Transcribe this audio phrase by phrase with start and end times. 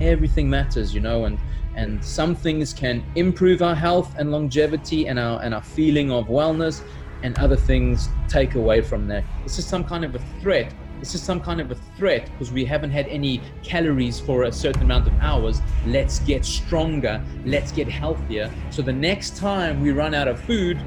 [0.00, 1.38] everything matters, you know, and
[1.76, 6.26] and some things can improve our health and longevity and our and our feeling of
[6.26, 6.82] wellness,
[7.22, 9.24] and other things take away from that.
[9.44, 10.72] This is some kind of a threat.
[10.98, 14.52] This is some kind of a threat because we haven't had any calories for a
[14.52, 15.62] certain amount of hours.
[15.86, 17.24] Let's get stronger.
[17.46, 18.50] Let's get healthier.
[18.68, 20.78] So the next time we run out of food,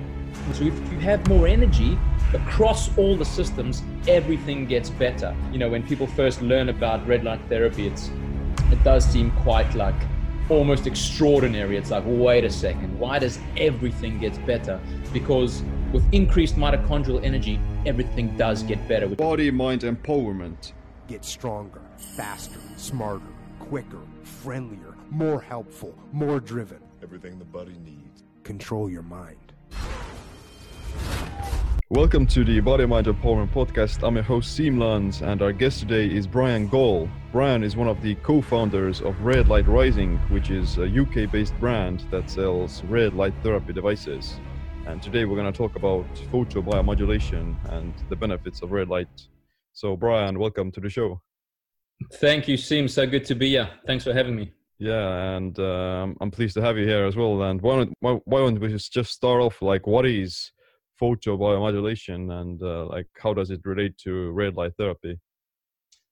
[0.54, 1.98] so if you have more energy
[2.34, 5.36] across all the systems, everything gets better.
[5.52, 8.12] You know, when people first learn about red light therapy, it's
[8.74, 9.96] it does seem quite like
[10.50, 11.78] almost extraordinary.
[11.78, 14.80] It's like, wait a second, why does everything get better?
[15.14, 15.62] Because
[15.94, 19.08] with increased mitochondrial energy, everything does get better.
[19.08, 20.74] Body mind empowerment.
[21.08, 23.22] Get stronger, faster, smarter,
[23.60, 26.80] quicker, friendlier, more helpful, more driven.
[27.04, 28.24] Everything the body needs.
[28.44, 29.54] Control your mind.
[31.94, 34.02] Welcome to the Body Mind Empowerment Podcast.
[34.02, 37.08] I'm your host Siim Land, and our guest today is Brian Gall.
[37.32, 42.04] Brian is one of the co-founders of Red Light Rising, which is a UK-based brand
[42.10, 44.40] that sells red light therapy devices.
[44.88, 49.28] And today we're going to talk about photobiomodulation and the benefits of red light.
[49.74, 51.22] So, Brian, welcome to the show.
[52.14, 52.90] Thank you, Siim.
[52.90, 53.70] So good to be here.
[53.86, 54.52] Thanks for having me.
[54.80, 57.44] Yeah, and um, I'm pleased to have you here as well.
[57.44, 60.52] And why don't, why, why don't we just start off like what is
[61.02, 65.20] photobiomodulation and uh, like how does it relate to red light therapy?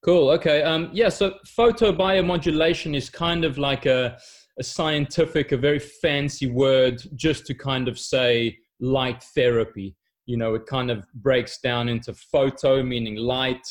[0.03, 0.29] Cool.
[0.31, 0.63] Okay.
[0.63, 1.09] Um, yeah.
[1.09, 4.17] So photobiomodulation is kind of like a,
[4.59, 9.95] a scientific, a very fancy word just to kind of say light therapy.
[10.25, 13.61] You know, it kind of breaks down into photo, meaning light,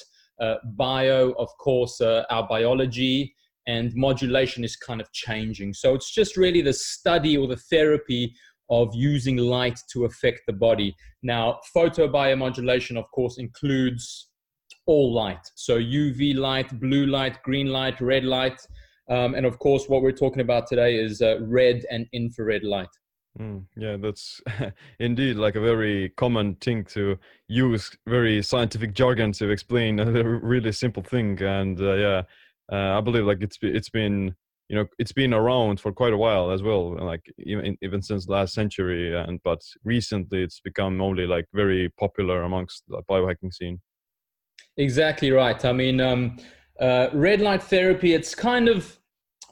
[0.41, 3.35] uh, bio, of course, uh, our biology,
[3.67, 5.75] and modulation is kind of changing.
[5.75, 8.35] So it's just really the study or the therapy
[8.71, 10.95] of using light to affect the body.
[11.23, 14.29] Now, photobiomodulation, of course, includes
[14.87, 15.45] all light.
[15.57, 18.61] So UV light, blue light, green light, red light.
[19.09, 22.89] Um, and of course, what we're talking about today is uh, red and infrared light.
[23.39, 24.41] Mm, yeah, that's
[24.99, 30.73] indeed like a very common thing to use very scientific jargon to explain a really
[30.73, 31.41] simple thing.
[31.43, 32.23] And uh, yeah,
[32.73, 34.35] uh, I believe like it's it's been
[34.71, 38.29] you know it's been around for quite a while as well like even even since
[38.29, 43.81] last century and but recently it's become only like very popular amongst the biohacking scene.
[44.77, 45.63] Exactly right.
[45.65, 46.37] I mean um,
[46.81, 48.97] uh, red light therapy it's kind of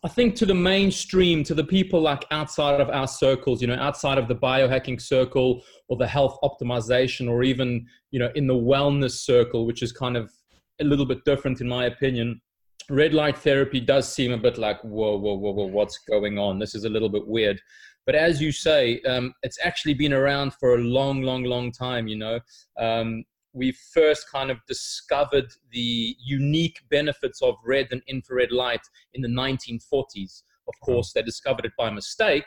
[0.04, 3.74] i think to the mainstream to the people like outside of our circles you know
[3.74, 8.54] outside of the biohacking circle or the health optimization or even you know in the
[8.54, 10.32] wellness circle which is kind of
[10.80, 12.40] a little bit different in my opinion
[12.88, 16.58] red light therapy does seem a bit like whoa whoa whoa whoa what's going on?
[16.58, 17.60] This is a little bit weird.
[18.06, 22.08] But as you say um, it's actually been around for a long long long time
[22.08, 22.40] you know.
[22.78, 28.82] Um, we first kind of discovered the unique benefits of red and infrared light
[29.14, 30.84] in the 1940s of hmm.
[30.84, 32.44] course they discovered it by mistake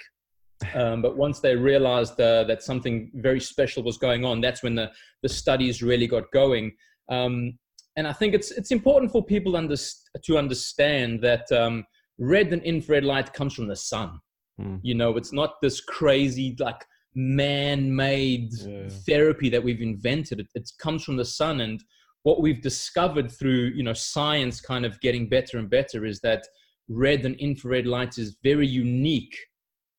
[0.75, 4.75] um, but once they realized uh, that something very special was going on that's when
[4.75, 4.91] the,
[5.23, 6.72] the studies really got going.
[7.09, 7.58] Um,
[7.96, 9.75] and I think it's it's important for people under,
[10.24, 11.85] to understand that um,
[12.18, 14.19] red and infrared light comes from the sun.
[14.59, 14.79] Mm.
[14.84, 18.88] You know, it's not this crazy like man-made yeah.
[19.06, 20.40] therapy that we've invented.
[20.40, 21.84] It, it comes from the sun, and
[22.24, 26.44] what we've discovered through you know science kind of getting better and better is that
[26.88, 29.35] red and infrared light is very unique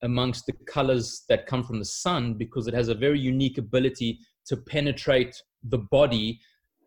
[0.02, 4.18] amongst the colors that come from the sun because it has a very unique ability
[4.46, 6.40] to penetrate the body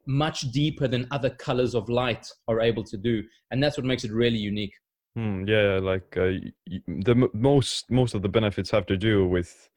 [0.07, 3.23] much deeper than other colors of light are able to do.
[3.51, 4.73] And that's what makes it really unique.
[5.17, 6.33] Mm, yeah like uh,
[7.05, 9.69] the most most of the benefits have to do with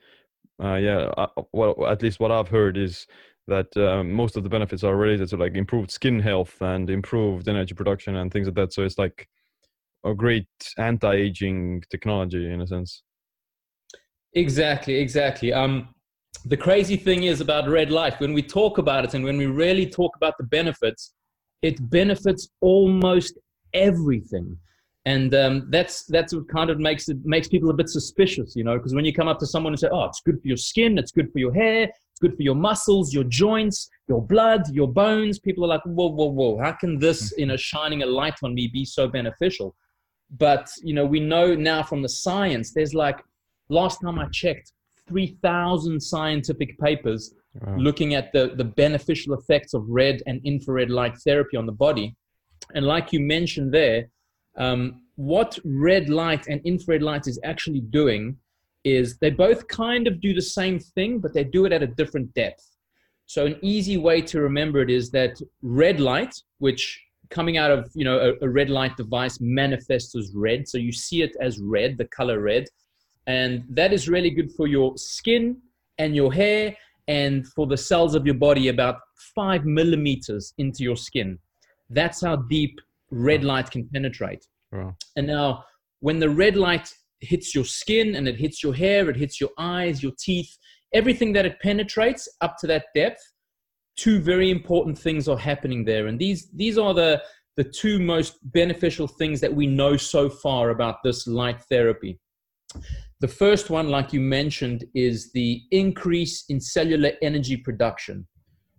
[0.61, 3.07] uh, yeah uh, well at least what i've heard is
[3.49, 7.49] that um, most of the benefits are related to like improved skin health and improved
[7.49, 8.73] energy production and things like that.
[8.73, 9.27] So it's like
[10.05, 10.47] a great
[10.77, 13.03] anti-aging technology in a sense.
[14.35, 15.53] Exactly exactly.
[15.53, 15.89] Um
[16.49, 19.47] the crazy thing is about red light, when we talk about it and when we
[19.47, 21.15] really talk about the benefits,
[21.63, 23.39] it benefits almost
[23.75, 24.57] everything.
[25.05, 28.65] And um, that's that's what kind of makes it makes people a bit suspicious, you
[28.65, 30.57] know, because when you come up to someone and say, "Oh, it's good for your
[30.57, 34.63] skin, it's good for your hair, it's good for your muscles, your joints, your blood,
[34.71, 36.59] your bones," people are like, "Whoa, whoa, whoa!
[36.59, 39.75] How can this, you know, shining a light on me be so beneficial?"
[40.37, 43.19] But you know, we know now from the science, there's like
[43.71, 44.73] last time I checked,
[45.09, 47.77] 3,000 scientific papers wow.
[47.77, 52.15] looking at the, the beneficial effects of red and infrared light therapy on the body.
[52.75, 54.09] And like you mentioned there,
[54.57, 58.37] um, what red light and infrared light is actually doing
[58.85, 61.87] is they both kind of do the same thing, but they do it at a
[61.87, 62.65] different depth.
[63.27, 67.01] So, an easy way to remember it is that red light, which
[67.31, 70.93] coming out of you know a, a red light device manifests as red, so you
[70.93, 72.65] see it as red, the color red,
[73.29, 75.59] and that is really good for your skin
[75.99, 76.75] and your hair
[77.09, 78.97] and for the cells of your body about
[79.35, 81.39] five millimeters into your skin.
[81.91, 82.81] That's how deep
[83.11, 84.47] red light can penetrate.
[84.73, 84.97] Wow.
[85.17, 85.65] And now,
[86.01, 89.51] when the red light hits your skin and it hits your hair, it hits your
[89.59, 90.57] eyes, your teeth,
[90.95, 93.21] everything that it penetrates up to that depth,
[93.97, 96.07] two very important things are happening there.
[96.07, 97.23] And these, these are the,
[97.57, 102.19] the two most beneficial things that we know so far about this light therapy.
[103.21, 108.29] The first one, like you mentioned, is the increase in cellular energy production.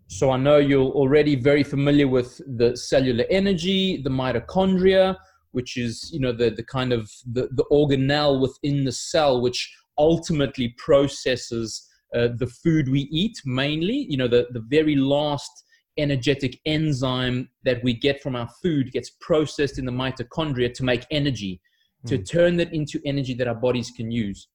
[0.08, 5.18] So I know you're already very familiar with the cellular energy, the mitochondria,
[5.52, 9.76] which is you know the the kind of the, the organelle within the cell, which
[9.98, 11.86] ultimately processes
[12.16, 13.38] uh, the food we eat.
[13.46, 15.52] Mainly, you know the the very last
[15.98, 21.06] energetic enzyme that we get from our food gets processed in the mitochondria to make
[21.12, 21.60] energy
[22.08, 22.30] to Mm.
[22.30, 24.48] turn that into energy that our bodies can use.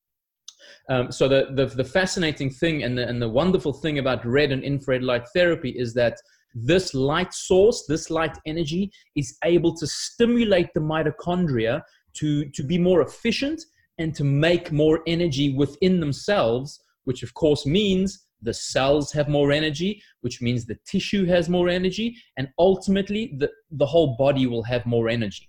[0.88, 4.50] Um, so the, the the fascinating thing and the and the wonderful thing about red
[4.52, 6.16] and infrared light therapy is that
[6.54, 11.82] this light source, this light energy, is able to stimulate the mitochondria
[12.14, 13.60] to to be more efficient
[13.98, 19.52] and to make more energy within themselves, which of course means the cells have more
[19.52, 24.62] energy, which means the tissue has more energy, and ultimately the, the whole body will
[24.64, 25.48] have more energy.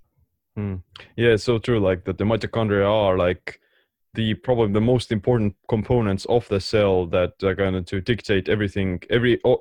[0.58, 0.82] Mm.
[1.18, 1.80] Yeah, so true.
[1.80, 3.60] Like that, the mitochondria are like
[4.14, 9.02] the probably the most important components of the cell that are going to dictate everything.
[9.10, 9.60] Every, you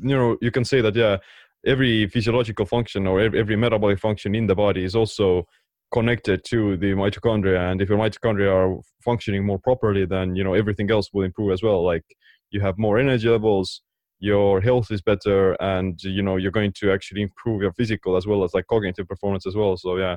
[0.00, 1.18] know, you can say that yeah,
[1.66, 5.46] every physiological function or every, every metabolic function in the body is also
[5.92, 7.70] connected to the mitochondria.
[7.72, 11.52] And if your mitochondria are functioning more properly, then you know everything else will improve
[11.52, 11.84] as well.
[11.84, 12.04] Like
[12.50, 13.82] you have more energy levels,
[14.20, 18.28] your health is better, and you know you're going to actually improve your physical as
[18.28, 19.76] well as like cognitive performance as well.
[19.76, 20.16] So yeah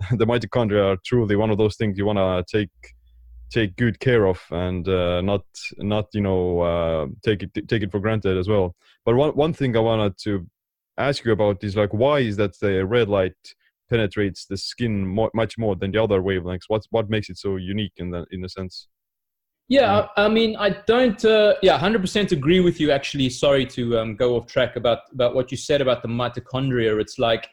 [0.16, 2.70] the mitochondria are truly one of those things you want to take
[3.50, 5.44] take good care of and uh, not
[5.78, 8.74] not you know uh, take it take it for granted as well
[9.04, 10.46] but one one thing i wanted to
[10.98, 13.34] ask you about is like why is that the red light
[13.88, 17.94] penetrates the skin much more than the other wavelengths what what makes it so unique
[17.96, 18.88] in the in a sense
[19.70, 21.24] Yeah, I, I mean, I don't.
[21.24, 22.90] Uh, yeah, hundred percent agree with you.
[22.90, 27.00] Actually, sorry to um, go off track about about what you said about the mitochondria.
[27.00, 27.48] It's like,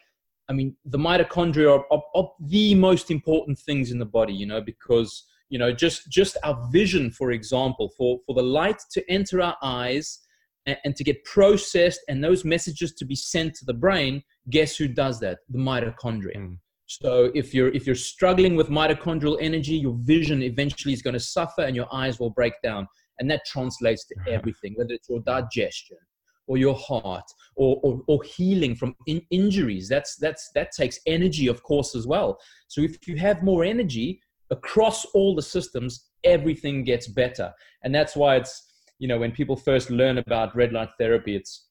[0.48, 4.32] I mean, the mitochondria are, are, are the most important things in the body.
[4.32, 8.80] You know, because you know, just just our vision, for example, for for the light
[8.92, 10.20] to enter our eyes
[10.66, 14.22] and, and to get processed, and those messages to be sent to the brain.
[14.50, 15.38] Guess who does that?
[15.50, 16.36] The mitochondria.
[16.36, 16.58] Mm.
[16.86, 21.20] So if you're if you're struggling with mitochondrial energy, your vision eventually is going to
[21.20, 25.20] suffer and your eyes will break down, and that translates to everything, whether it's your
[25.20, 25.98] digestion
[26.48, 27.24] or your heart
[27.54, 29.88] or or, or healing from in, injuries.
[29.88, 32.38] That's that's that takes energy, of course, as well.
[32.66, 37.52] So if you have more energy across all the systems, everything gets better,
[37.84, 38.64] and that's why it's
[38.98, 41.68] you know when people first learn about red light therapy, it's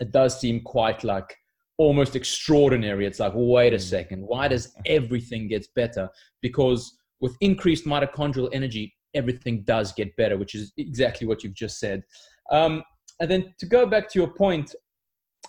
[0.00, 1.36] it does seem quite like
[1.78, 3.06] almost extraordinary.
[3.06, 6.08] It's like, wait a second, why does everything gets better?
[6.42, 11.78] Because with increased mitochondrial energy, everything does get better, which is exactly what you've just
[11.78, 12.02] said.
[12.50, 12.82] Um,
[13.20, 14.74] and then to go back to your point,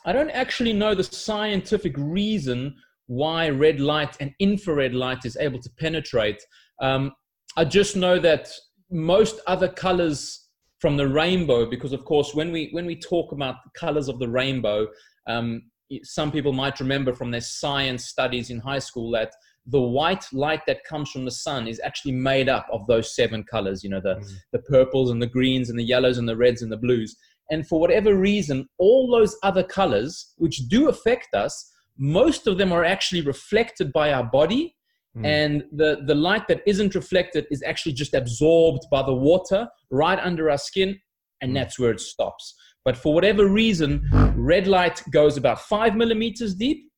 [0.06, 2.76] I don't actually know the scientific reason
[3.08, 6.42] why red light and infrared light is able to penetrate.
[6.82, 7.12] Um,
[7.58, 8.50] I just know that
[8.92, 10.48] most other colors
[10.80, 14.20] from the rainbow, because of course, when we when we talk about the colors of
[14.20, 14.88] the rainbow,
[15.28, 15.64] um,
[16.04, 19.34] some people might remember from their science studies in high school that
[19.66, 23.44] the white light that comes from the sun is actually made up of those seven
[23.44, 24.34] colors you know the, Mhm.
[24.54, 27.16] the purples and the greens and the yellows and the reds and the blues
[27.50, 32.72] and for whatever reason all those other colors which do affect us most of them
[32.72, 34.76] are actually reflected by our body
[35.18, 35.26] Mm.
[35.26, 40.20] and the, the light that isn't reflected is actually just absorbed by the water right
[40.20, 41.00] under our skin
[41.42, 41.56] and Mm.
[41.56, 42.54] that's where it stops
[42.86, 46.92] but for whatever reason red light goes about five millimeters deep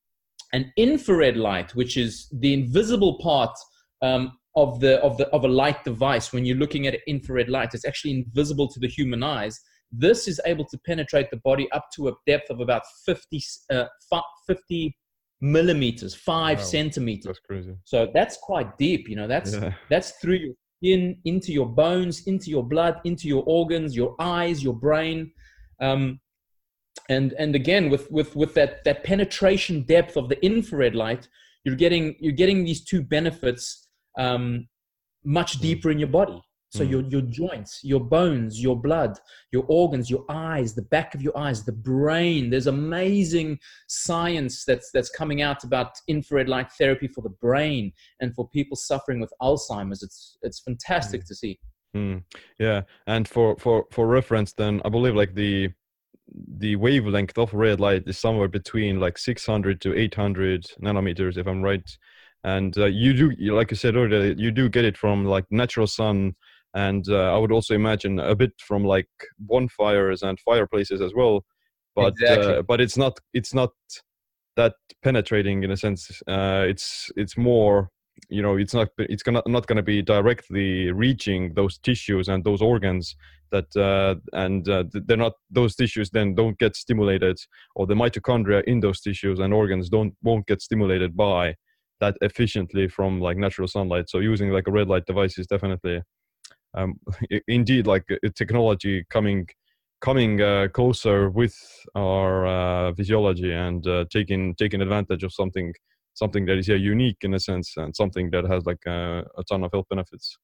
[0.51, 3.55] and infrared light which is the invisible part
[4.01, 7.73] um, of the of the of a light device when you're looking at infrared light
[7.73, 9.57] it's actually invisible to the human eyes
[9.91, 13.85] this is able to penetrate the body up to a depth of about 50 uh,
[14.47, 14.95] 50
[15.41, 16.63] millimeters 5 Wow.
[16.63, 17.25] centimeters.
[17.25, 17.75] That's crazy.
[17.83, 19.73] So that's quite deep you know that's yeah.
[19.89, 24.63] that's through your skin into your bones into your blood into your organs your eyes
[24.63, 25.31] your brain.
[25.81, 26.19] Um,
[27.09, 31.27] and and again with with with that that penetration depth of the infrared light
[31.63, 33.87] you're getting you're getting these two benefits
[34.19, 34.67] um,
[35.23, 35.61] much Mm.
[35.61, 36.39] deeper in your body
[36.71, 36.89] So Mm.
[36.89, 39.19] your your joints, your bones, your blood,
[39.51, 42.49] your organs, your eyes, the back of your eyes, the brain.
[42.49, 48.33] There's amazing science that's that's coming out about infrared light therapy for the brain and
[48.33, 50.01] for people suffering with Alzheimer's.
[50.01, 51.59] It's it's fantastic to see.
[51.95, 52.23] Mm,
[52.57, 55.69] yeah, and for for for reference, then I believe like the
[56.57, 61.61] the wavelength of red light is somewhere between like 600 to 800 nanometers, if I'm
[61.61, 61.83] right.
[62.45, 65.85] And uh, you do, like you said earlier, you do get it from like natural
[65.85, 66.33] sun,
[66.73, 69.09] and uh, I would also imagine a bit from like
[69.39, 71.45] bonfires and fireplaces as well.
[71.95, 72.55] But Exactly.
[72.55, 73.71] uh, but it's not it's not
[74.55, 76.21] that penetrating in a sense.
[76.27, 77.89] Uh, it's it's more
[78.29, 82.43] you know it's not it's gonna not going to be directly reaching those tissues and
[82.43, 83.15] those organs
[83.51, 87.37] that uh, and uh, they're not those tissues then don't get stimulated
[87.75, 91.55] or the mitochondria in those tissues and organs don't won't get stimulated by
[91.99, 96.01] that efficiently from like natural sunlight so using like a red light device is definitely
[96.73, 96.99] um,
[97.47, 99.47] indeed like a technology coming
[100.01, 101.55] coming uh, closer with
[101.95, 105.73] our uh, physiology and uh, taking taking advantage of something
[106.13, 109.43] something that is yeah, unique in a sense and something that has like uh, a
[109.49, 110.37] ton of health benefits.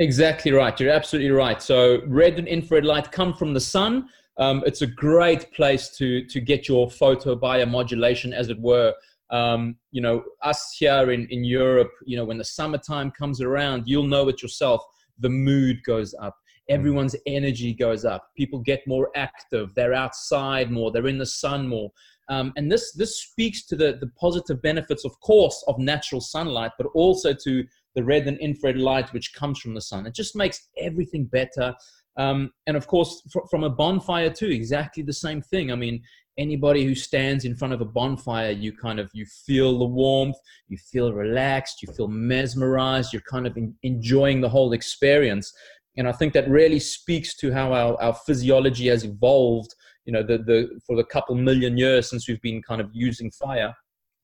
[0.00, 0.78] Exactly right.
[0.78, 1.60] You're absolutely right.
[1.60, 4.08] So red and infrared light come from the sun.
[4.38, 8.94] Um, it's a great place to to get your photo biomodulation, as it were.
[9.30, 13.84] Um, you know, us here in in Europe, you know, when the summertime comes around,
[13.86, 14.82] you'll know it yourself.
[15.18, 16.36] The mood goes up.
[16.68, 18.28] Everyone's energy goes up.
[18.36, 19.74] People get more active.
[19.74, 20.90] They're outside more.
[20.90, 21.90] They're in the sun more.
[22.28, 26.72] Um, and this this speaks to the the positive benefits, of course, of natural sunlight,
[26.76, 30.06] but also to the red and infrared light which comes from the sun.
[30.06, 31.74] It just makes everything better.
[32.16, 35.72] Um, and of course, fr- from a bonfire too, exactly the same thing.
[35.72, 36.02] I mean,
[36.38, 40.36] anybody who stands in front of a bonfire, you kind of you feel the warmth,
[40.68, 45.52] you feel relaxed, you feel mesmerized, you're kind of en- enjoying the whole experience.
[45.96, 49.74] And I think that really speaks to how our, our physiology has evolved.
[50.04, 53.30] You know, the the for the couple million years since we've been kind of using
[53.32, 53.74] fire.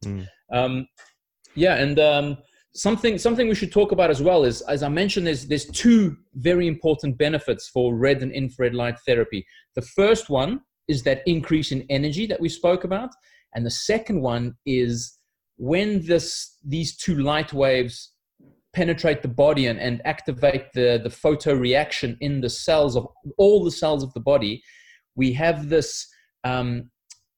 [0.05, 0.27] Mm.
[0.53, 0.87] Um,
[1.57, 2.39] yeah, and um,
[2.75, 6.17] something something we should talk about as well is, as I mentioned, there's there's two
[6.35, 9.45] very important benefits for red and infrared light therapy.
[9.75, 13.11] The first one is that increase in energy that we spoke about,
[13.55, 15.19] and the second one is
[15.57, 18.13] when this these two light waves
[18.75, 23.07] penetrate the body and, and activate the, the photo reaction in the cells of
[23.39, 24.61] all the cells of the body,
[25.15, 26.09] we have this
[26.43, 26.91] um,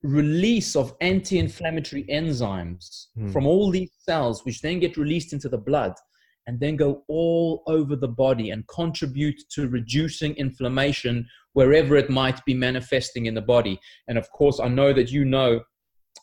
[0.02, 3.30] release of anti-inflammatory enzymes Hmm.
[3.32, 5.92] from all these cells which then get released into the blood
[6.46, 12.44] and then go all over the body and contribute to reducing inflammation wherever it might
[12.44, 15.60] be manifesting in the body and of course i know that you know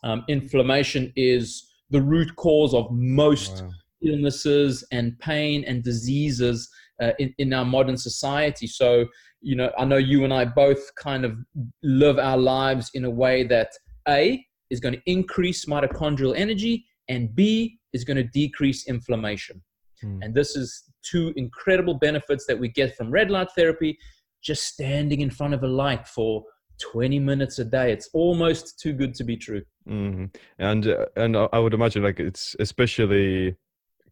[0.03, 3.69] um, inflammation is the root cause of most Wow.
[4.01, 6.69] illnesses and pain and diseases
[7.01, 8.67] uh, in, in our modern society.
[8.67, 9.05] So,
[9.41, 11.37] you know, I know you and I both kind of
[11.83, 13.69] live our lives in a way that
[14.09, 19.61] A is going to increase mitochondrial energy and B is going to decrease inflammation.
[20.03, 20.19] Hmm.
[20.21, 23.97] And this is two incredible benefits that we get from red light therapy
[24.43, 26.43] just standing in front of a light for
[26.81, 27.91] 20 minutes a day.
[27.91, 29.63] It's almost too good to be true.
[29.87, 30.25] hmm
[30.59, 33.55] And uh, and I would imagine like it's especially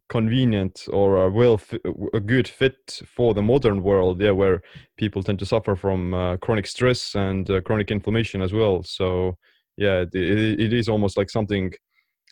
[0.08, 1.80] convenient or a well fi-
[2.12, 4.62] a good fit for the modern world, yeah, where
[4.96, 8.82] people tend to suffer from uh, chronic stress and uh, chronic inflammation as well.
[8.82, 9.36] So
[9.76, 11.72] yeah, it, it it is almost like something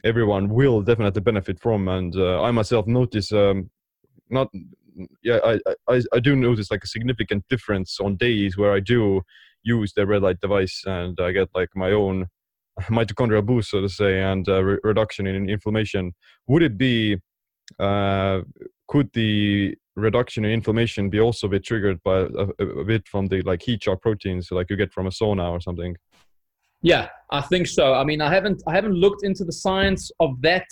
[0.05, 1.89] everyone will definitely benefit from.
[1.89, 3.71] And uh, I myself notice um,
[4.29, 4.49] not
[5.23, 9.23] yeah I, I I do notice like a significant difference on days where I do
[9.63, 12.27] use the red light device and I get like my own
[12.89, 16.13] mitochondrial boost, so to say, and uh, re- reduction in inflammation.
[16.47, 17.19] Would it be,
[17.79, 18.41] uh,
[18.89, 23.27] could the reduction in inflammation be also be triggered by a, a, a bit from
[23.27, 25.97] the like heat shock proteins, like you get from a sauna or something?
[26.83, 27.95] Yeah, I think so.
[27.95, 30.67] I mean, I haven't I haven't looked into the science of that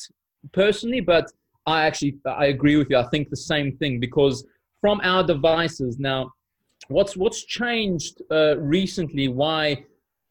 [0.52, 1.30] personally, but
[1.66, 2.96] I actually I agree with you.
[2.96, 4.46] I think the same thing because
[4.80, 6.32] from our devices now,
[6.88, 9.28] what's what's changed uh, recently?
[9.28, 9.84] Why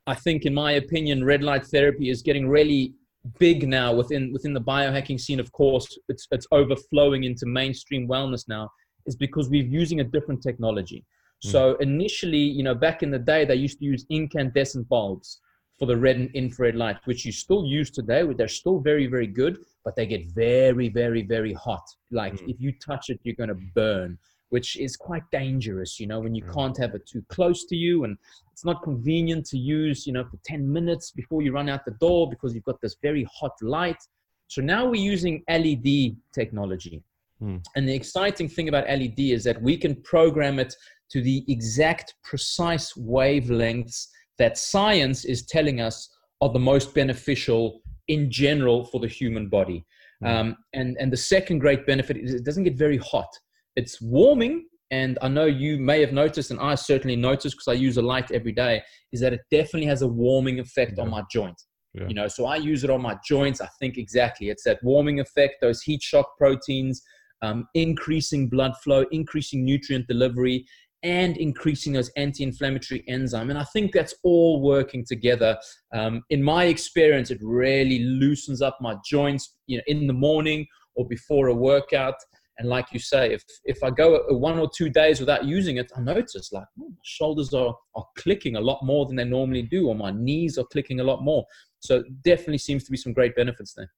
[0.08, 2.94] I think, in my opinion, red light therapy is getting really
[3.40, 5.40] big now within within the biohacking scene.
[5.40, 8.70] Of course, it's it's overflowing into mainstream wellness now.
[9.06, 11.06] Is because we're using a different technology.
[11.40, 15.40] So initially, you know, back in the day, they used to use incandescent bulbs
[15.78, 18.24] for the red and infrared light, which you still use today.
[18.34, 21.84] They're still very, very good, but they get very, very, very hot.
[22.12, 22.50] Like Mm.
[22.50, 24.18] if you touch it, you're going to burn,
[24.50, 26.54] which is quite dangerous, you know, when you Mm.
[26.54, 28.06] can't have it too close to you.
[28.06, 28.18] And
[28.52, 31.98] it's not convenient to use, you know, for 10 minutes before you run out the
[32.00, 34.02] door because you've got this very hot light.
[34.48, 37.04] So now we're using LED technology.
[37.40, 37.58] Hmm.
[37.76, 40.74] And the exciting thing about LED is that we can program it
[41.10, 44.08] to the exact precise wavelengths
[44.40, 46.10] that science is telling us
[46.42, 49.86] are the most beneficial in general for the human body.
[50.24, 50.28] Mm.
[50.28, 53.28] Um, and, and the second great benefit is it doesn't get very hot.
[53.76, 57.74] It's warming, and I know you may have noticed, and I certainly noticed because I
[57.74, 61.24] use a light every day, is that it definitely has a warming effect on my
[61.32, 61.62] joint.
[61.94, 62.08] Yeah.
[62.08, 63.60] You know, so I use it on my joints.
[63.62, 67.02] I think exactly it's that warming effect, those heat shock proteins,
[67.42, 70.66] um, increasing blood flow, increasing nutrient delivery,
[71.08, 73.50] and increasing those anti-inflammatory enzyme.
[73.50, 75.58] And I think that's all working together.
[75.94, 80.68] Um, in my experience, it really loosens up my joints, you know, in the morning
[80.96, 82.16] or before a workout.
[82.60, 85.92] And like you say, if if I go one or two days without using it,
[85.96, 89.62] I notice like oh, my shoulders are are clicking a lot more than they normally
[89.62, 91.46] do, or my knees are clicking a lot more.
[91.80, 93.92] So definitely seems to be some great benefits there.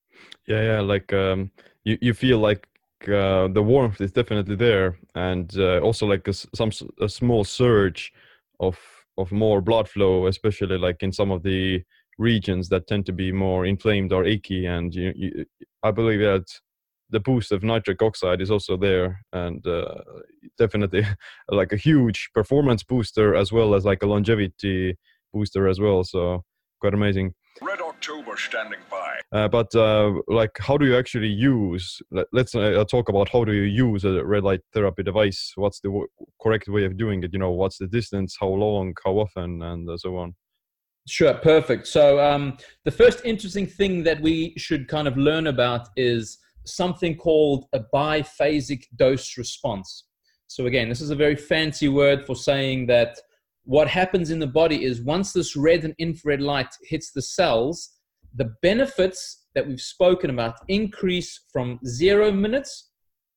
[0.48, 0.82] Yeah, yeah.
[0.82, 1.52] Like um,
[1.86, 2.68] you, you feel like
[3.08, 8.12] uh, the warmth is definitely there, and uh, also like a, some a small surge
[8.60, 8.78] of
[9.18, 11.84] of more blood flow, especially like in some of the
[12.18, 14.66] regions that tend to be more inflamed or achy.
[14.66, 15.46] And you, you
[15.84, 16.46] I believe that
[17.10, 19.96] the boost of nitric oxide is also there, and uh,
[20.58, 21.06] definitely
[21.50, 24.98] like a huge performance booster as well as like a longevity
[25.34, 26.04] booster as well.
[26.04, 26.44] So
[26.80, 27.34] quite amazing.
[28.00, 29.20] October standing by.
[29.34, 32.02] Uh, but uh, like, how do you actually use?
[32.12, 35.52] Let, let's uh, talk about how do you use a red light therapy device?
[35.56, 36.08] What's the w-
[36.42, 37.32] correct way of doing it?
[37.34, 38.38] You know, what's the distance?
[38.40, 38.94] How long?
[39.04, 39.62] How often?
[39.62, 40.34] And uh, so on.
[41.10, 41.88] Sure, perfect.
[41.88, 47.18] So um, the first interesting thing that we should kind of learn about is something
[47.18, 50.06] called a biphasic dose response.
[50.48, 53.20] So again, this is a very fancy word for saying that
[53.70, 57.92] what happens in the body is once this red and infrared light hits the cells,
[58.34, 62.90] the benefits that we've spoken about increase from zero minutes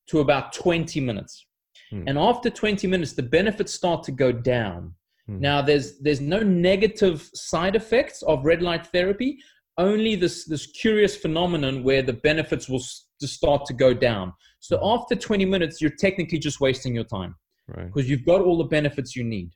[0.08, 1.46] to about 20 minutes.
[1.90, 2.04] Hmm.
[2.06, 4.94] And after 20 minutes, the benefits start to go down.
[5.26, 5.38] Hmm.
[5.40, 9.36] Now, there's there's no negative side effects of red light therapy.
[9.76, 12.82] Only this this curious phenomenon where the benefits will
[13.20, 14.32] just start to go down.
[14.60, 14.84] So Hmm.
[14.94, 17.34] after 20 minutes, you're technically just wasting your time
[17.68, 17.88] Right.
[17.88, 19.50] because you've got all the benefits you need.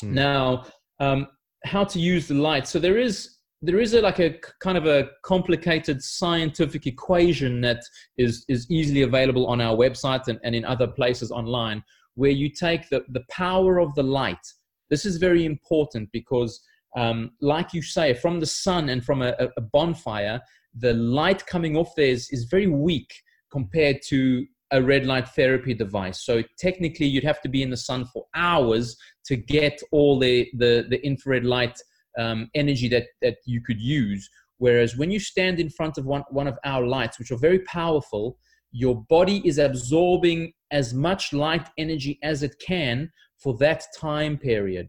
[0.00, 0.14] Hmm.
[0.14, 0.64] Now,
[1.00, 1.28] um,
[1.64, 2.66] how to use the light?
[2.66, 7.82] So there is there is a, like a kind of a complicated scientific equation that
[8.18, 11.82] is is easily available on our website and, and in other places online,
[12.14, 14.44] where you take the the power of the light.
[14.90, 16.60] This is very important because,
[16.96, 20.40] um, like you say, from the sun and from a a bonfire,
[20.74, 23.12] the light coming off there is, is very weak
[23.50, 26.24] compared to a red light therapy device.
[26.24, 30.50] So technically, you'd have to be in the sun for hours to get all the
[30.56, 31.78] the, the infrared light
[32.18, 34.28] um, energy that that you could use.
[34.58, 37.60] Whereas when you stand in front of one one of our lights, which are very
[37.60, 38.38] powerful,
[38.72, 44.88] your body is absorbing as much light energy as it can for that time period.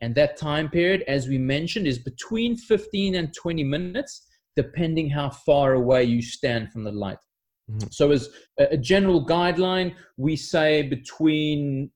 [0.00, 5.30] And that time period, as we mentioned, is between 15 and 20 minutes, depending how
[5.30, 7.18] far away you stand from the light.
[7.70, 7.92] Mhm.
[7.92, 11.90] So, as a general guideline, we say between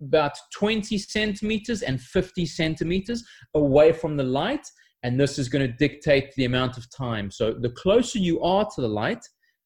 [0.00, 4.66] about 20 centimeters and 50 centimeters away from the light.
[5.04, 7.30] And this is going to dictate the amount of time.
[7.30, 9.24] So, the closer you are to the light,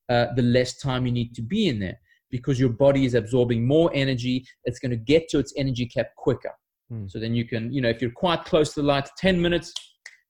[0.08, 1.98] uh, the less time you need to be in there
[2.30, 4.44] because your body is absorbing more energy.
[4.64, 6.52] It's going to get to its energy cap quicker.
[6.88, 7.06] Hmm.
[7.08, 9.72] So then you can, you know, if you're quite close to the light, 10 minutes,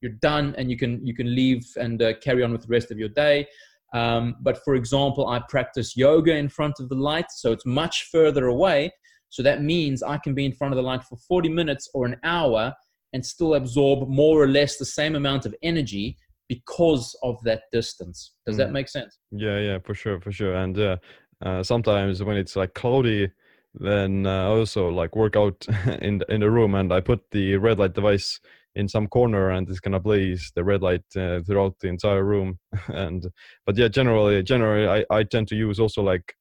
[0.00, 2.90] you're done and you can, you can leave and uh, carry on with the rest
[2.90, 3.46] of your day.
[3.96, 8.08] Um, but for example, I practice yoga in front of the light, so it's much
[8.12, 8.92] further away.
[9.30, 12.04] So that means I can be in front of the light for 40 minutes or
[12.04, 12.74] an hour
[13.12, 18.32] and still absorb more or less the same amount of energy because of that distance.
[18.46, 18.72] Does that Mm.
[18.72, 19.18] make sense?
[19.30, 20.54] Yeah, yeah, for sure, for sure.
[20.54, 20.96] And uh,
[21.44, 23.30] uh, sometimes when it's like cloudy,
[23.74, 25.66] then uh, I also like work out
[26.02, 28.40] in the, in the room, and I put the red light device
[28.76, 32.58] in some corner, and it's gonna blaze the red light uh, throughout the entire room.
[32.88, 33.26] and
[33.64, 36.34] but yeah, generally, generally, I I tend to use also like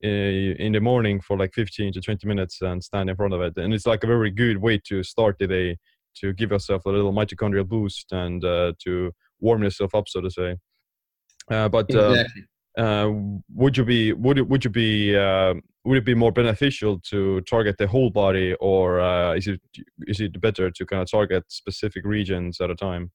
[0.00, 3.56] in the morning for like 15 to 20 minutes and stand in front of it,
[3.56, 5.76] and it's like a very good way to start the day
[6.16, 10.30] to give yourself a little mitochondrial boost and uh, to warm yourself up, so to
[10.30, 10.56] say.
[11.50, 12.42] Uh, but uh, Exactly.
[12.78, 13.10] Uh,
[13.54, 17.40] would you be would it would you be uh, would it be more beneficial to
[17.42, 19.60] target the whole body or uh, is it
[20.06, 23.10] is it better to kind of target specific regions at a time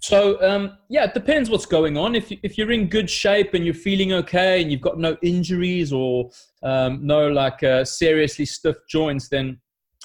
[0.00, 2.14] So um, yeah, it depends what's going on.
[2.14, 5.16] If you, if you're in good shape and you're feeling okay and you've got no
[5.22, 6.30] injuries or
[6.62, 9.58] um, no like uh, seriously stiff joints, then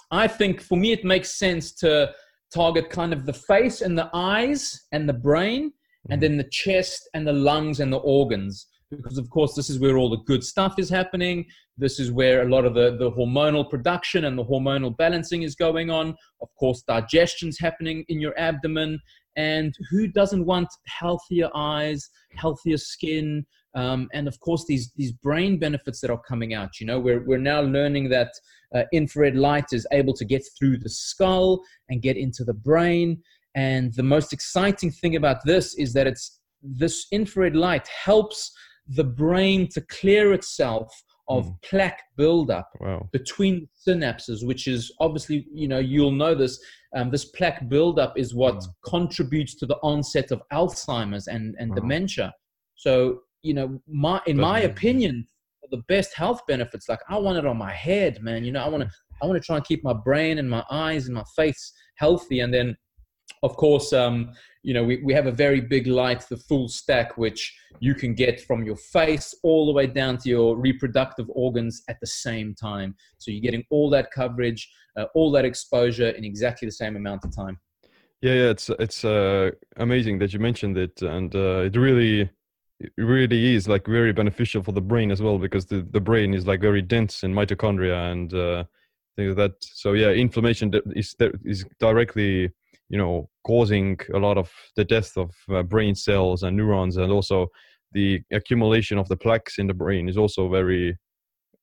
[0.09, 2.13] I think for me it makes sense to
[2.53, 5.73] target kind of the face and the eyes and the brain,
[6.09, 8.67] and then the chest and the lungs and the organs.
[8.89, 11.45] because of course this is where all the good stuff is happening.
[11.77, 15.55] This is where a lot of the, the hormonal production and the hormonal balancing is
[15.55, 16.15] going on.
[16.41, 18.99] Of course digestion's happening in your abdomen.
[19.37, 23.45] And who doesn't want healthier eyes healthier skin?
[23.73, 27.23] Um, and of course these these brain benefits that are coming out you know we're,
[27.25, 28.33] we're now learning that
[28.75, 33.21] uh, infrared light is able to get through the skull and get into the brain
[33.55, 38.51] and the most exciting thing about this is that it's this infrared light helps
[38.87, 40.91] the brain to clear itself
[41.27, 41.61] of mm.
[41.63, 43.07] plaque buildup wow.
[43.11, 46.59] between synapses, which is obviously, you know, you'll know this.
[46.93, 48.67] Um, this plaque buildup is what mm.
[48.85, 51.75] contributes to the onset of Alzheimer's and, and wow.
[51.75, 52.33] dementia.
[52.75, 55.25] So, you know, my in my opinion,
[55.71, 58.43] the best health benefits, like I want it on my head, man.
[58.43, 58.89] You know, I want to
[59.21, 62.41] I want to try and keep my brain and my eyes and my face healthy,
[62.41, 62.75] and then
[63.43, 64.31] of course, um,
[64.63, 68.13] you know, we, we have a very big light, the full stack, which you can
[68.13, 72.53] get from your face all the way down to your reproductive organs at the same
[72.53, 72.95] time.
[73.17, 77.25] So you're getting all that coverage, uh, all that exposure in exactly the same amount
[77.25, 77.59] of time.
[78.21, 82.29] Yeah, yeah, it's it's uh, amazing that you mentioned it, and uh, it really,
[82.79, 86.35] it really is like very beneficial for the brain as well because the, the brain
[86.35, 88.63] is like very dense in mitochondria and uh,
[89.15, 89.53] things like that.
[89.63, 92.51] So yeah, inflammation is is directly
[92.89, 97.11] you know causing a lot of the death of uh, brain cells and neurons and
[97.11, 97.47] also
[97.93, 100.97] the accumulation of the plaques in the brain is also very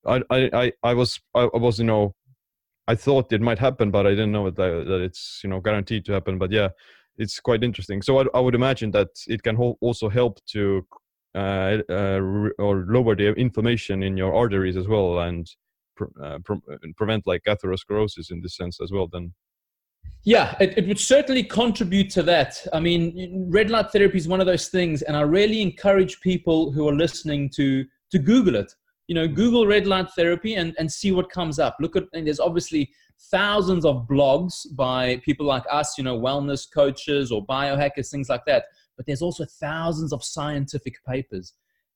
[0.07, 2.15] i i i, was I, was you know
[2.87, 6.05] i thought it might happen but i didn't know that, that it's you know guaranteed
[6.05, 6.37] to happen.
[6.37, 6.69] But yeah
[7.17, 8.01] it's quite interesting.
[8.01, 10.85] So i, I would imagine that it can also help to
[11.35, 12.19] uh, uh,
[12.57, 15.47] or lower the inflammation in your arteries as well and
[15.95, 16.61] pre- uh, pre-
[16.97, 19.33] prevent like atherosclerosis in this sense as well then
[20.23, 22.65] yeah, it, it would certainly contribute to that.
[22.73, 26.71] I mean, red light therapy is one of those things, and I really encourage people
[26.71, 28.71] who are listening to to Google it.
[29.07, 31.77] You know, Google red light therapy and, and see what comes up.
[31.79, 32.91] Look at and there's obviously
[33.31, 38.45] thousands of blogs by people like us, you know, wellness coaches or biohackers, things like
[38.45, 38.65] that.
[38.97, 41.53] But there's also thousands of scientific papers.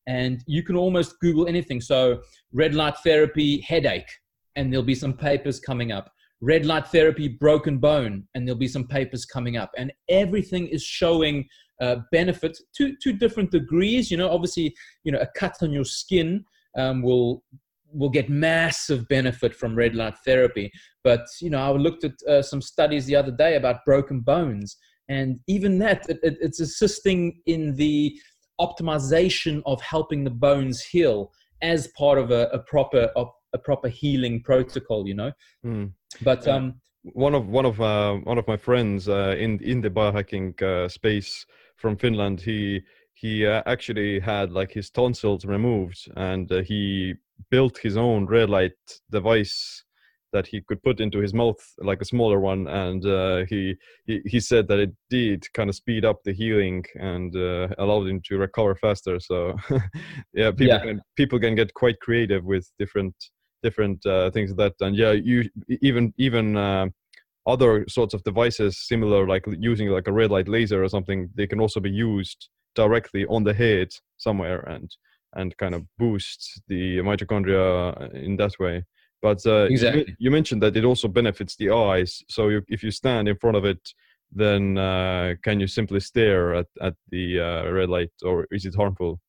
[0.08, 1.82] And you can almost Google anything.
[1.82, 2.22] So
[2.52, 4.10] red light therapy, headache,
[4.56, 6.12] and there'll be some papers coming up
[6.44, 9.72] red light therapy, broken bone, and there'll be some papers coming up.
[9.78, 11.48] And everything is showing
[11.82, 14.12] uh, benefit to, to different degrees.
[14.12, 14.76] You know, obviously,
[15.06, 16.44] you know, a cut on your skin
[16.78, 17.44] um, will
[17.96, 20.72] will get massive benefit from red light therapy.
[21.04, 24.76] But you know, I looked at uh, some studies the other day about broken bones,
[25.08, 28.20] and even that it, it, it's assisting in the
[28.60, 33.10] optimization of helping the bones heal as part of a, a proper
[33.54, 35.32] a proper healing protocol you know
[35.66, 35.92] mm.
[36.22, 39.90] but um one of one of uh, one of my friends uh, in in the
[39.90, 42.82] biohacking uh, space from Finland he
[43.14, 47.14] he uh, actually had like his tonsils removed and uh, he
[47.50, 48.72] built his own red light
[49.12, 49.84] device
[50.32, 54.20] that he could put into his mouth like a smaller one and uh, he, he
[54.26, 58.20] he said that it did kind of speed up the healing and uh, allowed him
[58.26, 59.56] to recover faster so
[60.34, 60.80] yeah people yeah.
[60.80, 63.14] can people can get quite creative with different
[63.64, 64.74] different uh, things that.
[64.82, 65.50] And yeah you
[65.82, 66.88] even even uh,
[67.48, 71.48] other sorts of devices similar like using like a red light laser or something they
[71.48, 74.90] can also be used directly on the head somewhere and
[75.36, 78.84] and kind of boost the mitochondria in that way.
[79.22, 80.06] But uh, exactly.
[80.08, 82.22] you, you, mentioned that it also benefits the eyes.
[82.28, 83.80] So you, if you stand in front of it
[84.36, 88.76] then uh, can you simply stare at, at the uh, red light or is it
[88.76, 89.20] harmful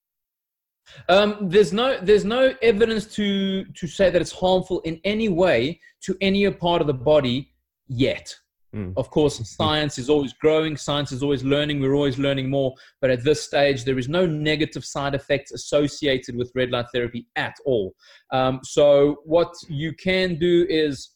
[1.09, 5.81] um, there's no there's no evidence to to say that it's harmful in any way
[6.03, 7.51] to any part of the body
[7.89, 8.35] yet.
[8.75, 8.93] Mm.
[8.97, 12.75] Of course, science is always growing, science is always learning, we're always learning more.
[13.01, 17.29] But at this stage, there is no negative side effects associated with red light therapy
[17.37, 17.95] at all.
[18.33, 21.11] Um, so, what you can do is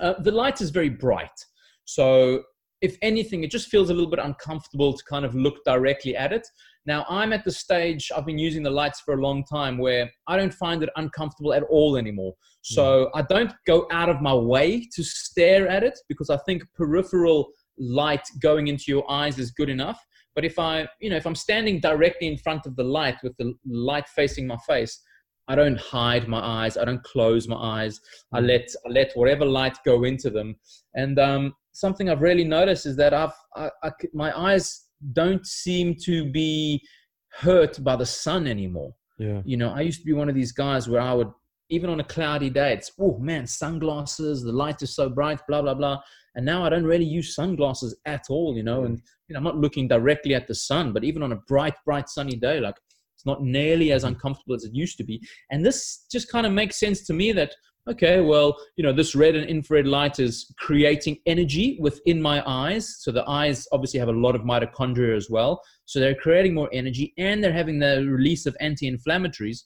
[0.00, 1.44] uh, the light is very bright.
[1.86, 2.42] So,
[2.80, 6.32] if anything, it just feels a little bit uncomfortable to kind of look directly at
[6.32, 6.46] it.
[6.86, 10.10] Now, I'm at the stage, I've been using the lights for a long time where
[10.26, 12.34] I don't find it uncomfortable at all anymore.
[12.62, 16.62] So I don't go out of my way to stare at it because I think
[16.74, 20.02] peripheral light going into your eyes is good enough.
[20.34, 23.36] But if I, you know, if I'm standing directly in front of the light with
[23.38, 25.02] the light facing my face,
[25.48, 26.76] I don't hide my eyes.
[26.76, 28.00] I don't close my eyes.
[28.32, 30.56] I let I let whatever light go into them.
[30.94, 35.94] And um, something I've really noticed is that I've I, I, my eyes don't seem
[36.04, 36.82] to be
[37.30, 38.92] hurt by the sun anymore.
[39.18, 39.42] Yeah.
[39.44, 41.30] You know, I used to be one of these guys where I would,
[41.70, 45.62] even on a cloudy day, it's, oh man, sunglasses, the light is so bright, blah,
[45.62, 46.00] blah, blah.
[46.34, 49.44] And now I don't really use sunglasses at all, you know, and you know, I'm
[49.44, 52.76] not looking directly at the sun, but even on a bright, bright sunny day, like
[53.18, 55.20] It's not nearly as uncomfortable as it used to be.
[55.50, 57.52] And this just kind of makes sense to me that
[57.88, 62.96] okay, well, you know, this red and infrared light is creating energy within my eyes.
[63.00, 65.60] So the eyes obviously have a lot of mitochondria as well.
[65.86, 69.64] So they're creating more energy and they're having the release of anti inflammatories.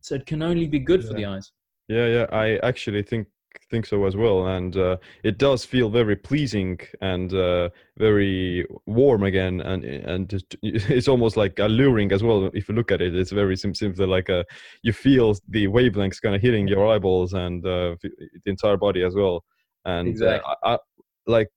[0.00, 1.08] So it can only be good yeah.
[1.08, 1.52] for the eyes.
[1.88, 2.26] Yeah, yeah.
[2.32, 3.26] I actually think
[3.70, 4.46] think so as well.
[4.48, 9.60] And uh, it does feel very pleasing and uh, very warm again.
[9.60, 13.14] And and it's almost like alluring as well if you look at it.
[13.14, 14.44] It's very sim- simply like a
[14.82, 18.10] you feel the wavelengths kind of hitting your eyeballs and uh, the
[18.46, 19.44] entire body as well.
[19.84, 20.54] And uh, exactly.
[20.62, 20.78] I, I,
[21.26, 21.52] like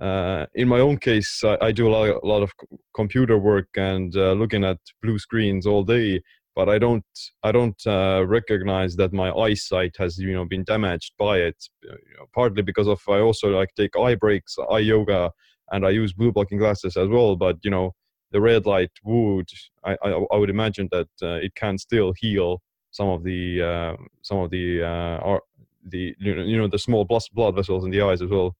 [0.00, 2.52] uh, in my own case, I, I do a lot, a lot of
[2.94, 6.22] computer work and uh, looking at blue screens all day
[6.54, 7.04] but I don't
[7.42, 11.56] I don't uh, recognize that my eyesight has you know been damaged by it.
[11.82, 15.30] You know, partly because of I also like take eye breaks, eye yoga,
[15.70, 17.36] and I use blue blocking glasses as well.
[17.36, 17.94] But you know
[18.32, 19.48] the red light would
[19.84, 23.96] I I, I would imagine that uh, it can still heal some of the uh,
[24.22, 25.38] some of the uh,
[25.86, 28.56] the you know the small blood vessels in the eyes as well.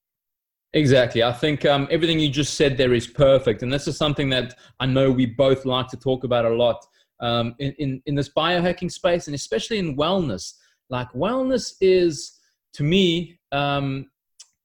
[0.73, 1.21] Exactly.
[1.21, 3.61] I think um, everything you just said there is perfect.
[3.61, 6.85] And this is something that I know we both like to talk about a lot
[7.21, 10.53] um, in, in, in this biohacking space and especially in wellness.
[10.89, 12.39] Like wellness is,
[12.73, 14.07] to me, um,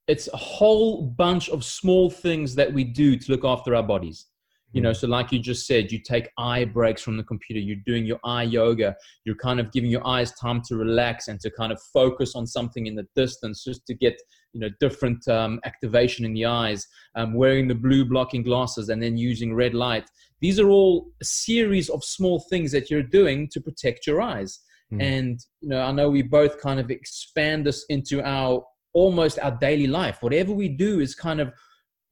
[0.09, 4.27] it's a whole bunch of small things that we do to look after our bodies.
[4.73, 7.83] You know so like you just said you take eye breaks from the computer you're
[7.87, 11.51] doing your eye yoga you're kind of giving your eyes time to relax and to
[11.51, 14.21] kind of focus on something in the distance just to get
[14.57, 16.87] you know different um, activation in the eyes.
[17.15, 20.09] Um, wearing the blue blocking glasses and then using red light
[20.41, 24.61] these are all a series of small things that you're doing to protect your eyes
[24.93, 25.03] mm.
[25.03, 29.57] and you know i know we both kind of expand this into our almost our
[29.61, 31.53] daily life whatever we do is kind of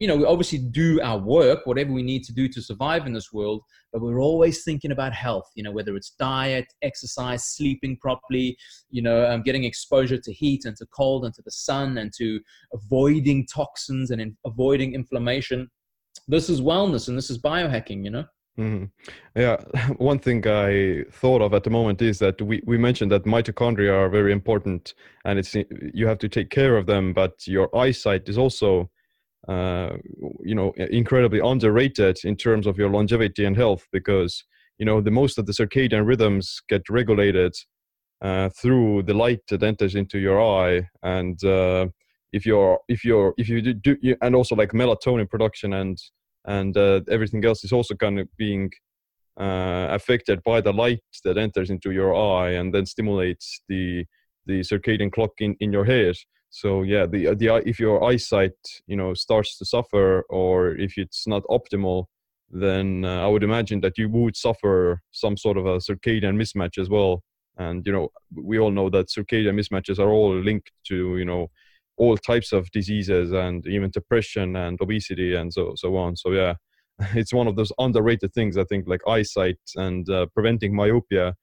[0.01, 3.13] you know, we obviously do our work, whatever we need to do to survive in
[3.13, 7.97] this world, but we're always thinking about health, you know, whether it's diet, exercise, sleeping
[8.01, 8.57] properly,
[8.91, 12.13] you know, um, getting exposure to heat and to cold and to the sun and
[12.19, 12.41] to
[12.73, 15.71] avoiding toxins and in, avoiding inflammation.
[16.27, 18.25] This is wellness and this is biohacking, you know?
[18.59, 18.85] Mm-hmm.
[19.39, 19.57] Yeah,
[19.97, 23.93] one thing I thought of at the moment is that we, we mentioned that mitochondria
[23.93, 28.29] are very important and it's you have to take care of them, but your eyesight
[28.29, 28.91] is also
[29.49, 29.97] uh,
[30.43, 34.43] you know incredibly underrated in terms of your longevity and health because
[34.79, 37.55] you know the most of the circadian rhythms get regulated
[38.23, 41.87] uh, through the light that enters into your eye and uh,
[42.35, 45.97] if you're if you're if you do do you, and also like melatonin production and
[46.47, 48.71] and uh, everything else is also kind of being
[49.41, 54.05] uh, affected by the light that enters into your eye and then stimulates the
[54.47, 56.17] the circadian clock in, in your head.
[56.51, 61.27] So yeah the the if your eyesight you know starts to suffer or if it's
[61.27, 62.07] not optimal
[62.51, 66.79] then uh, i would imagine that you would suffer some sort of a circadian mismatch
[66.79, 67.23] as well.
[67.57, 68.09] And you know
[68.51, 71.51] we all know that circadian mismatches are all linked to you know
[71.97, 76.55] all types of diseases and even depression and obesity and so so on so yeah
[77.15, 81.35] it's one of those underrated things i think like eyesight and uh, preventing myopia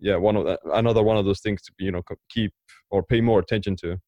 [0.00, 2.52] yeah one of the, another one of those things to you know keep
[2.90, 3.98] or pay more attention to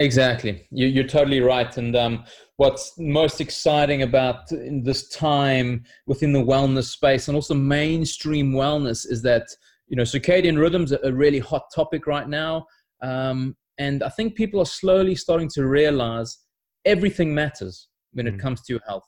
[0.00, 0.66] Exactly.
[0.70, 1.76] You, are totally right.
[1.76, 2.24] And um,
[2.56, 9.22] what's most exciting about this time within the wellness space and also mainstream wellness is
[9.22, 9.48] that,
[9.88, 12.66] you know, circadian rhythms are a really hot topic right now.
[13.02, 16.38] Um, and I think people are slowly starting to realize
[16.84, 18.40] everything matters when it mm.
[18.40, 19.04] comes to your health.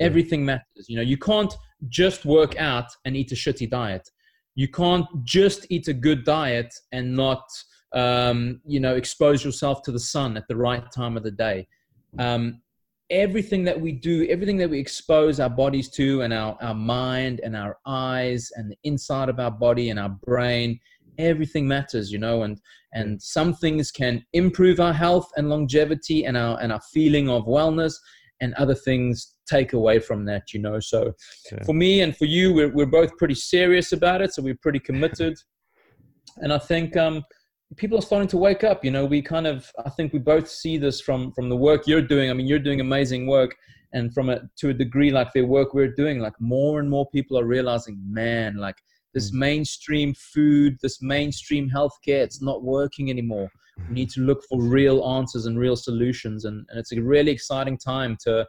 [0.00, 0.86] Everything matters.
[0.88, 1.52] You know, you can't
[1.88, 4.08] just work out and eat a shitty diet.
[4.54, 7.42] You can't just eat a good diet and not–
[7.94, 11.66] um, you know, expose yourself to the sun at the right time of the day.
[12.18, 12.60] Um,
[13.08, 17.40] everything that we do, everything that we expose our bodies to, and our, our mind
[17.44, 20.80] and our eyes and the inside of our body and our brain,
[21.18, 22.60] everything matters, you know, and
[22.92, 27.44] and some things can improve our health and longevity and our and our feeling of
[27.44, 27.94] wellness,
[28.40, 30.80] and other things take away from that, you know.
[30.80, 31.12] So
[31.64, 34.80] for me and for you, we're we're both pretty serious about it, so we're pretty
[34.80, 35.36] committed.
[36.38, 37.24] and I think um,
[37.76, 40.48] people are starting to wake up you know we kind of i think we both
[40.48, 43.56] see this from from the work you're doing i mean you're doing amazing work
[43.92, 47.08] and from a to a degree like the work we're doing like more and more
[47.10, 48.76] people are realizing man like
[49.14, 49.38] this mm.
[49.38, 53.48] mainstream food this mainstream healthcare it's not working anymore.
[53.88, 57.32] We need to look for real answers and real solutions and, and it's a really
[57.32, 58.46] exciting time to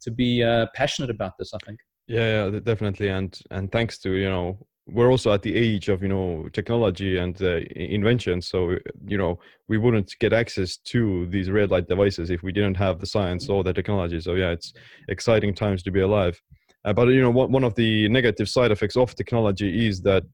[0.00, 1.78] to be uh, passionate about this i think.
[2.08, 6.02] Yeah, yeah definitely and and thanks to you know we're also at the age of
[6.02, 11.50] you know technology and uh, invention so you know we wouldn't get access to these
[11.50, 14.20] red light devices if we didn't have the science or the technology.
[14.20, 14.74] So yeah it's
[15.08, 16.40] exciting times to be alive
[16.84, 20.24] Uh, but you know, one one of the negative side effects of technology is that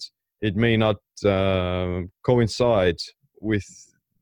[0.41, 2.99] it may not uh, coincide
[3.41, 3.65] with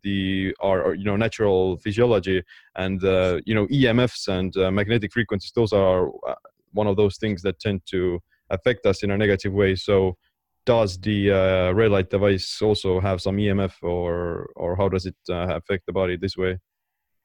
[0.02, 2.42] the our, you know natural physiology
[2.76, 5.52] and uh, you know EMFs and uh, magnetic frequencies.
[5.54, 6.34] Those are uh,
[6.72, 9.74] one of those things that tend to affect us in a negative way.
[9.74, 10.16] So
[10.64, 15.16] does the uh, red light device also have some EMF or or how does it
[15.30, 16.58] uh, affect the body this way?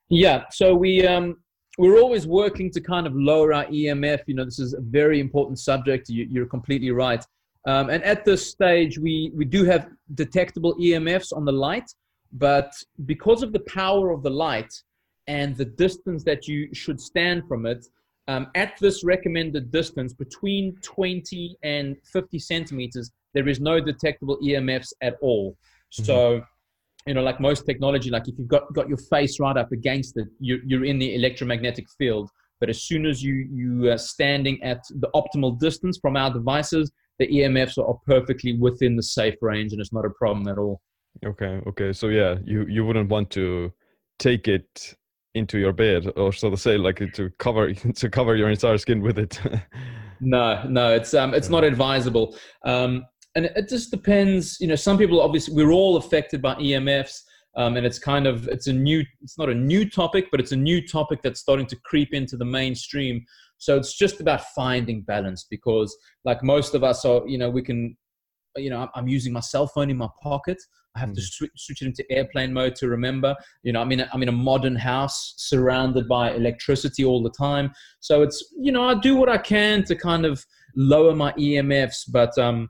[0.10, 1.43] Yeah, so we um,
[1.78, 4.22] we're always working to kind of lower our EMF.
[4.28, 6.10] You know, this is a very important subject.
[6.10, 7.24] You, are completely right.
[7.66, 11.90] Um, and at this stage, we we do have detectable EMFs on the light,
[12.34, 12.72] but
[13.06, 14.72] because of the power of the light
[15.28, 17.86] and the distance that you should stand from it,
[18.28, 24.94] um, at this recommended distance between 20 and 50 centimeters, there is no detectable EMFs
[25.02, 25.52] at all.
[25.52, 26.04] Mm-hmm.
[26.04, 26.44] So,
[27.06, 30.18] you know, like most technology, like if you've got, got your face right up against
[30.18, 32.30] it, you, you're in the electromagnetic field.
[32.60, 36.92] But as soon as you, you are standing at the optimal distance from our devices,
[37.20, 40.82] the EMFs are perfectly within the safe range and it's not a problem at all.
[41.26, 41.94] Okay, okay.
[41.94, 43.74] So yeah, you, you wouldn't want to
[44.18, 44.96] take it
[45.36, 49.02] into your bed or so to say like to cover to cover your entire skin
[49.02, 49.40] with it
[50.22, 52.36] no no it's um it's not advisable
[52.66, 53.04] um
[53.36, 57.22] and it just depends you know some people obviously we're all affected by emfs
[57.56, 60.52] um, and it's kind of it's a new it's not a new topic but it's
[60.52, 63.24] a new topic that's starting to creep into the mainstream.
[63.58, 67.62] So it's just about finding balance because like most of us are you know we
[67.62, 67.96] can
[68.56, 70.58] you know i'm using my cell phone in my pocket.
[70.96, 71.16] I have mm.
[71.16, 73.36] to switch, switch it into airplane mode to remember.
[73.62, 77.32] You know i'm in a, i'm in a modern house surrounded by electricity all the
[77.32, 77.72] time.
[78.00, 80.44] So it's you know i do what i can to kind of
[80.76, 82.68] lower my emfs but um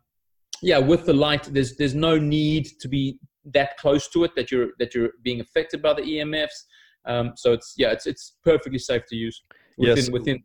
[0.63, 4.51] yeah, with the light, there's there's no need to be that close to it that
[4.51, 6.63] you're that you're being affected by the EMFs.
[7.05, 9.43] Um, so it's yeah, it's it's perfectly safe to use
[9.77, 10.09] within yes.
[10.09, 10.43] within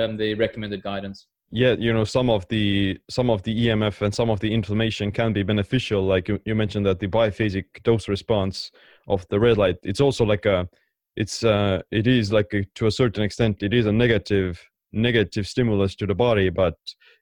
[0.00, 1.28] um, the recommended guidance.
[1.50, 5.12] Yeah, you know some of the some of the EMF and some of the inflammation
[5.12, 6.02] can be beneficial.
[6.02, 8.72] Like you, you mentioned that the biphasic dose response
[9.06, 10.68] of the red light, it's also like a
[11.16, 15.46] it's uh it is like a, to a certain extent it is a negative negative
[15.46, 16.76] stimulus to the body, but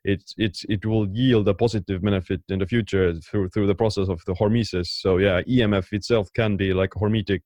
[0.04, 4.08] it it it will yield a positive benefit in the future through through the process
[4.08, 4.86] of the hormesis.
[4.86, 7.42] So yeah, EMF itself can be like hormetic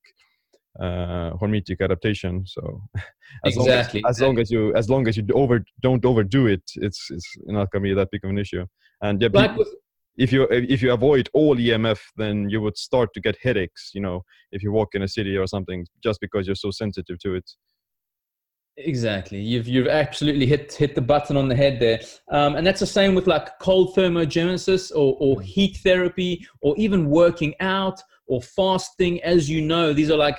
[0.79, 2.45] uh, hormetic adaptation.
[2.47, 2.83] So
[3.45, 6.47] as exactly, long as, as long as you as long as you over don't overdo
[6.47, 8.67] it, it's it's not gonna be that big of an issue.
[9.03, 9.57] And yeah, like
[10.17, 13.91] if you if you avoid all EMF, then you would start to get headaches.
[13.95, 17.19] You know, if you walk in a city or something, just because you're so sensitive
[17.21, 17.51] to it.
[18.79, 19.41] Exactly.
[19.41, 21.99] You've you've absolutely hit hit the button on the head there.
[22.31, 27.09] Um, and that's the same with like cold thermogenesis or, or heat therapy or even
[27.09, 29.23] working out or fasting.
[29.23, 30.39] As you know, these are like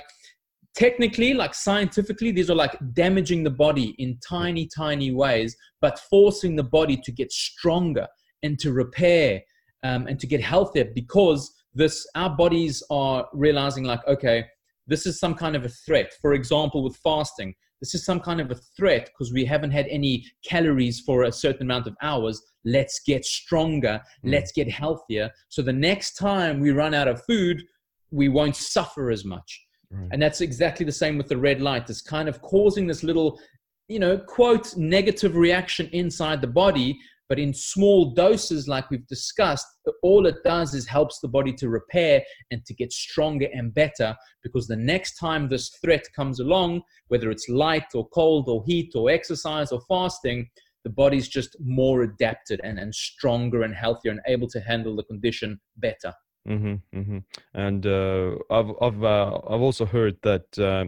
[0.76, 6.54] technically, like scientifically, these are like damaging the body in tiny, tiny ways, but forcing
[6.54, 8.06] the body to get stronger
[8.44, 9.42] and to repair
[9.82, 14.44] um, and to get healthier because this our bodies are realizing like, okay,
[14.86, 16.12] this is some kind of a threat.
[16.20, 19.86] For example, with fasting this is some kind of a threat because we haven't had
[19.88, 22.42] any calories for a certain amount of hours.
[22.64, 24.00] Let's get stronger.
[24.24, 24.32] Mm.
[24.32, 25.30] Let's get healthier.
[25.48, 27.62] So the next time we run out of food,
[28.10, 29.64] we won't suffer as much.
[29.90, 30.08] Right.
[30.12, 31.88] And that's exactly the same with the red light.
[31.88, 33.40] It's kind of causing this little,
[33.88, 39.66] you know, quote, negative reaction inside the body but in small doses, like we've discussed,
[40.02, 44.16] all it does is helps the body to repair and to get stronger and better
[44.42, 48.92] because the next time this threat comes along, whether it's light or cold or heat
[48.94, 50.48] or exercise or fasting,
[50.84, 55.02] the body's just more adapted and, and stronger and healthier and able to handle the
[55.04, 56.12] condition better.
[56.48, 57.18] Mm-hmm, mm-hmm.
[57.52, 60.86] And uh, I've I've uh, I've also heard that uh,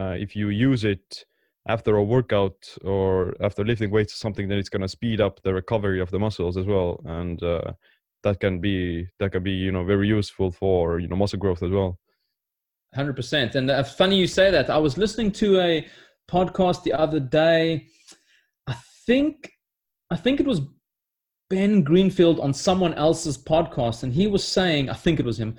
[0.00, 1.26] uh if you use it
[1.68, 5.42] after a workout or after lifting weights or something, then it's going to speed up
[5.42, 7.72] the recovery of the muscles as well, and uh,
[8.24, 11.62] that can be that can be you know very useful for you know muscle growth
[11.62, 11.98] as well.
[12.94, 14.70] Hundred percent, and uh, funny you say that.
[14.70, 15.86] I was listening to a
[16.30, 17.86] podcast the other day.
[18.66, 18.74] I
[19.06, 19.50] think
[20.10, 20.62] I think it was
[21.50, 25.56] Ben Greenfield on someone else's podcast, and he was saying, I think it was him.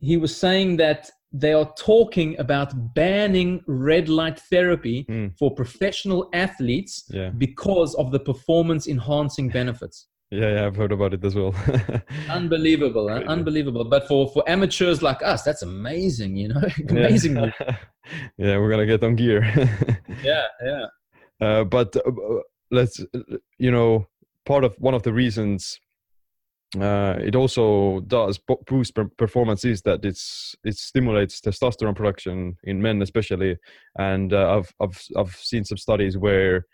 [0.00, 5.36] He was saying that they are talking about banning red light therapy mm.
[5.38, 7.30] for professional athletes yeah.
[7.30, 10.08] because of the performance enhancing benefits.
[10.30, 11.54] Yeah, yeah, I've heard about it as well.
[12.30, 13.22] unbelievable, huh?
[13.26, 13.84] unbelievable.
[13.84, 16.36] But for for amateurs like us, that's amazing.
[16.36, 17.36] You know, amazing.
[17.36, 17.50] Yeah,
[18.38, 19.42] yeah we're gonna get on gear.
[20.22, 20.86] yeah, yeah.
[21.38, 22.10] Uh, but uh,
[22.70, 23.04] let's,
[23.58, 24.06] you know,
[24.46, 25.78] part of one of the reasons
[26.80, 33.02] uh, it also does boost performance is that it's it stimulates testosterone production in men
[33.02, 33.56] especially
[33.98, 36.64] and uh, I've, I've i've seen some studies where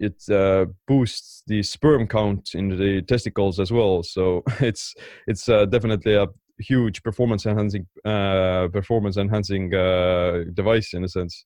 [0.00, 4.02] it uh, boosts the sperm count in the testicles as well.
[4.02, 4.94] So it's
[5.26, 6.26] it's uh, definitely a
[6.58, 11.44] huge performance enhancing uh, performance enhancing uh, device in a sense.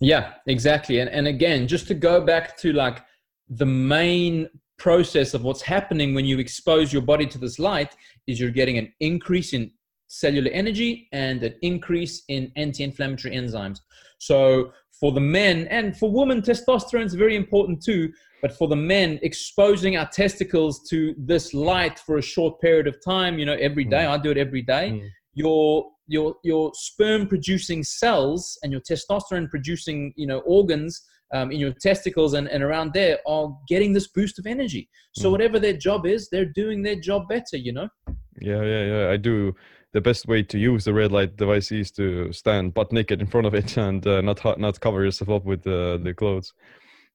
[0.00, 0.98] Yeah, exactly.
[0.98, 3.02] And and again, just to go back to like
[3.48, 4.48] the main
[4.78, 7.96] process of what's happening when you expose your body to this light
[8.26, 9.70] is you're getting an increase in
[10.08, 13.80] cellular energy and an increase in anti-inflammatory enzymes.
[14.18, 18.12] So for the men and for women, testosterone is very important too.
[18.42, 23.02] But for the men, exposing our testicles to this light for a short period of
[23.04, 24.10] time, you know, every day, mm.
[24.10, 24.90] I do it every day.
[24.92, 25.08] Mm.
[25.34, 31.02] Your your your sperm producing cells and your testosterone producing, you know, organs
[31.32, 34.88] um, in your testicles and, and around there are getting this boost of energy.
[35.14, 35.32] So mm.
[35.32, 37.88] whatever their job is, they're doing their job better, you know?
[38.40, 39.10] Yeah, yeah, yeah.
[39.10, 39.54] I do
[39.92, 43.26] the best way to use the red light device is to stand butt naked in
[43.26, 46.52] front of it and uh, not not cover yourself up with uh, the clothes.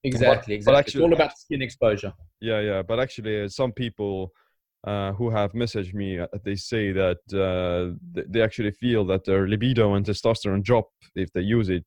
[0.03, 0.65] Exactly, but, exactly.
[0.65, 2.13] But actually, it's all about skin exposure.
[2.39, 2.81] Yeah, yeah.
[2.81, 4.31] But actually, uh, some people
[4.83, 7.95] uh, who have messaged me, uh, they say that uh,
[8.27, 11.85] they actually feel that their libido and testosterone drop if they use it,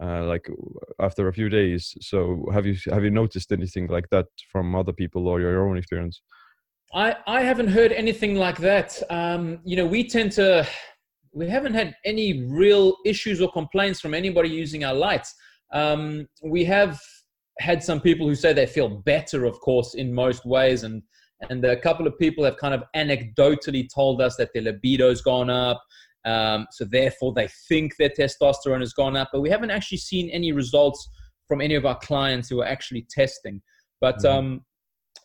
[0.00, 0.48] uh, like
[1.00, 1.96] after a few days.
[2.00, 5.76] So, have you have you noticed anything like that from other people or your own
[5.76, 6.22] experience?
[6.94, 9.02] I, I haven't heard anything like that.
[9.10, 10.66] Um, you know, we tend to,
[11.32, 15.34] we haven't had any real issues or complaints from anybody using our lights.
[15.72, 17.00] Um, we have
[17.58, 20.84] had some people who say they feel better, of course, in most ways.
[20.84, 21.02] And,
[21.50, 25.50] and a couple of people have kind of anecdotally told us that their libido's gone
[25.50, 25.82] up.
[26.26, 29.30] Um, so therefore, they think their testosterone has gone up.
[29.32, 31.08] But we haven't actually seen any results
[31.48, 33.62] from any of our clients who are actually testing.
[34.00, 34.38] But mm-hmm.
[34.38, 34.60] um,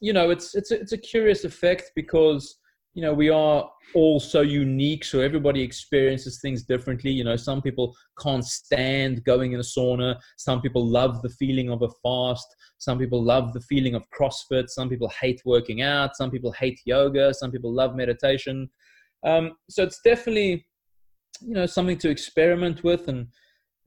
[0.01, 2.57] you know, it's it's a, it's a curious effect because
[2.93, 7.11] you know we are all so unique, so everybody experiences things differently.
[7.11, 10.17] You know, some people can't stand going in a sauna.
[10.37, 12.47] Some people love the feeling of a fast.
[12.77, 14.69] Some people love the feeling of CrossFit.
[14.69, 16.15] Some people hate working out.
[16.15, 17.33] Some people hate yoga.
[17.33, 18.69] Some people love meditation.
[19.23, 20.65] Um, so it's definitely
[21.41, 23.27] you know something to experiment with and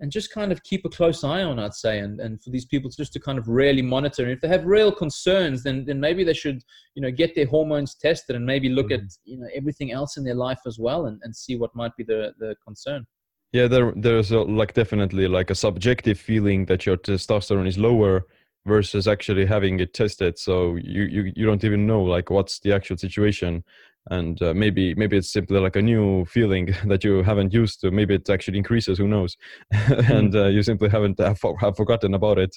[0.00, 2.64] and just kind of keep a close eye on, I'd say, and, and for these
[2.64, 4.24] people just to kind of really monitor.
[4.24, 6.62] And if they have real concerns, then then maybe they should,
[6.94, 9.04] you know, get their hormones tested and maybe look mm-hmm.
[9.04, 11.96] at you know everything else in their life as well and, and see what might
[11.96, 13.06] be the, the concern.
[13.52, 18.26] Yeah, there there's a, like definitely like a subjective feeling that your testosterone is lower
[18.66, 20.38] versus actually having it tested.
[20.38, 23.62] So you, you you don't even know like what's the actual situation
[24.10, 27.90] and uh, maybe maybe it's simply like a new feeling that you haven't used to
[27.90, 29.36] maybe it actually increases who knows
[29.70, 30.38] and hmm.
[30.38, 32.54] uh, you simply haven't have, have forgotten about it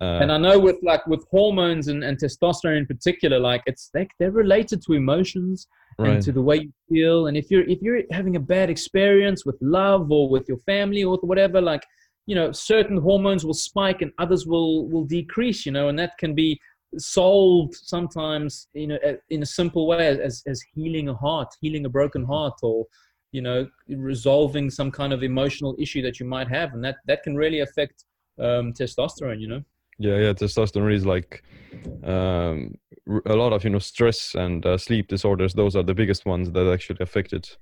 [0.00, 3.90] uh, and i know with like with hormones and, and testosterone in particular like it's
[3.94, 5.66] like they're related to emotions
[5.98, 6.12] right.
[6.12, 9.44] and to the way you feel and if you're if you're having a bad experience
[9.44, 11.82] with love or with your family or whatever like
[12.26, 16.16] you know certain hormones will spike and others will will decrease you know and that
[16.18, 16.58] can be
[16.98, 18.98] solved sometimes you know
[19.30, 22.86] in a simple way as as healing a heart healing a broken heart or
[23.32, 26.72] you know resolving some kind of emotional issue that you might have.
[26.74, 28.04] And that that can really affect
[28.38, 29.62] um, testosterone you know?
[29.98, 30.32] Yeah yeah.
[30.32, 31.42] Testosterone is like
[32.04, 32.74] um,
[33.26, 35.52] a lot of you know stress and uh, sleep disorders.
[35.54, 37.56] Those are the biggest ones that actually affect it.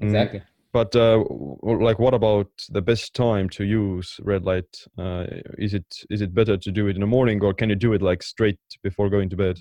[0.00, 0.04] Mm.
[0.04, 0.42] exactly
[0.78, 1.24] but uh,
[1.62, 4.72] like what about the best time to use red light?
[4.96, 5.24] Uh,
[5.66, 7.94] is it is it better to do it in the morning or can you do
[7.94, 9.58] it like straight before going to bed?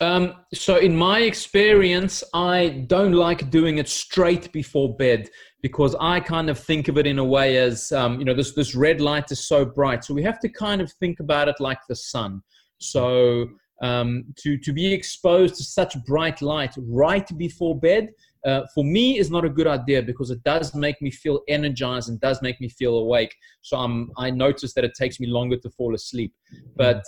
[0.00, 5.28] Um, so in my experience i don't like doing it straight before bed
[5.60, 8.52] because i kind of think of it in a way as um, you know this
[8.54, 10.04] this red light is so bright.
[10.04, 12.40] So we have to kind of think about it like the sun.
[12.78, 13.48] So
[13.88, 18.04] um, to to be exposed to such bright light right before bed
[18.46, 22.08] uh, for me is not a good idea because it does make me feel energized
[22.08, 23.34] and does make me feel awake.
[23.62, 26.32] So I'm, I notice that it takes me longer to fall asleep.
[26.76, 27.02] But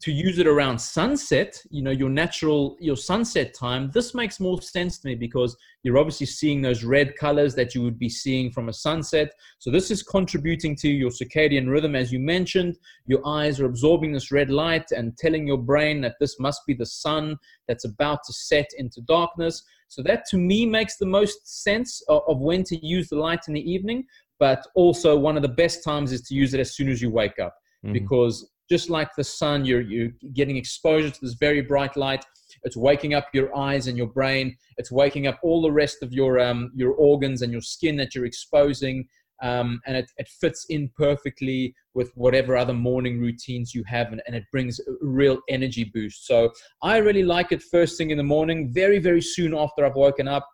[0.00, 4.60] to use it around sunset, you know, your natural, your sunset time, this makes more
[4.62, 8.50] sense to me because you're obviously seeing those red colors that you would be seeing
[8.50, 9.32] from a sunset.
[9.58, 11.94] So this is contributing to your circadian rhythm.
[11.94, 16.16] As you mentioned, your eyes are absorbing this red light and telling your brain that
[16.18, 19.62] this must be the sun that's about to set into darkness.
[19.88, 23.40] So that to me makes the most sense of, of when to use the light
[23.48, 24.04] in the evening.
[24.38, 27.10] But also one of the best times is to use it as soon as you
[27.10, 27.92] wake up mm-hmm.
[27.92, 32.24] because just like the sun, you're, you're getting exposure to this very bright light.
[32.62, 34.56] It's waking up your eyes and your brain.
[34.76, 38.14] It's waking up all the rest of your, um, your organs and your skin that
[38.14, 39.08] you're exposing.
[39.40, 44.20] Um, and it, it fits in perfectly with whatever other morning routines you have, and,
[44.26, 46.26] and it brings a real energy boost.
[46.26, 46.50] So
[46.82, 50.28] I really like it first thing in the morning, very, very soon after I've woken
[50.28, 50.48] up.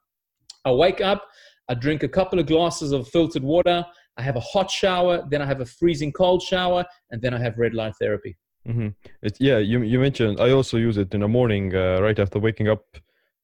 [0.64, 1.26] I wake up,
[1.68, 3.85] I drink a couple of glasses of filtered water,
[4.16, 7.39] I have a hot shower, then I have a freezing cold shower, and then I
[7.39, 8.37] have red light therapy.
[8.66, 8.89] Mm-hmm.
[9.22, 12.39] It, yeah, you you mentioned I also use it in the morning uh, right after
[12.39, 12.85] waking up,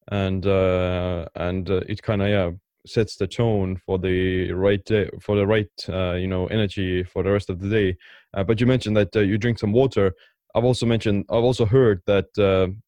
[0.09, 2.51] and uh, and uh, it kind of yeah
[2.87, 7.23] sets the tone for the right day, for the right uh, you know energy for
[7.23, 7.97] the rest of the day.
[8.35, 10.13] Uh, but you mentioned that uh, you drink some water.
[10.55, 12.27] I've also mentioned I've also heard that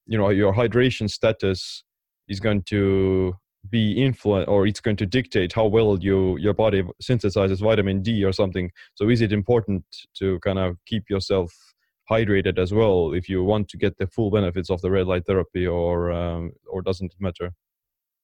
[0.07, 1.85] you know your hydration status
[2.29, 3.35] is going to
[3.71, 8.25] be influent or it's going to dictate how well you your body synthesizes vitamin D
[8.25, 8.71] or something.
[8.95, 9.85] So is it important
[10.19, 11.53] to kind of keep yourself
[12.11, 15.27] hydrated as well if you want to get the full benefits of the red light
[15.27, 17.53] therapy or um, or doesn't it matter?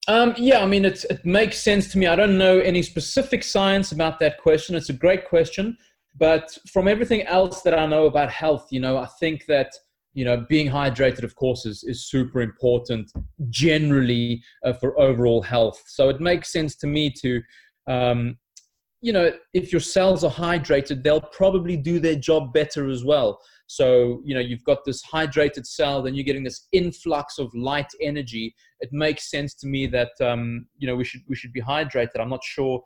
[0.08, 2.06] Um, yeah, I mean, it makes sense to me.
[2.06, 4.74] I don't know any specific science about that question.
[4.74, 5.76] It's a great question.
[6.16, 9.70] But from everything else that I know about health, you know, I think that
[10.14, 13.12] you know being hydrated of course is, is super important
[13.50, 17.40] generally uh, for overall health so it makes sense to me to
[17.86, 18.36] um,
[19.00, 23.38] you know if your cells are hydrated they'll probably do their job better as well
[23.68, 27.90] so you know you've got this hydrated cell then you're getting this influx of light
[28.00, 28.54] energy.
[28.80, 32.18] It makes sense to me that um, you know we should we should be hydrated.
[32.18, 32.82] I'm not sure.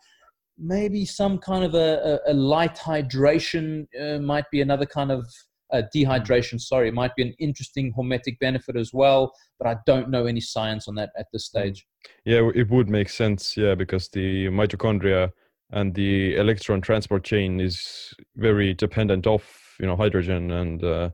[0.58, 5.24] Maybe some kind of a, a, a light hydration uh, might be another kind of
[5.72, 10.10] uh, dehydration, sorry, it might be an interesting hormetic benefit as well, but I don't
[10.10, 11.58] know any science on that at this hmm.
[11.58, 11.86] stage.
[12.24, 15.30] Yeah, it would make sense, yeah, because the mitochondria
[15.70, 19.42] and the electron transport chain is very dependent of
[19.82, 21.10] you know hydrogen, and uh,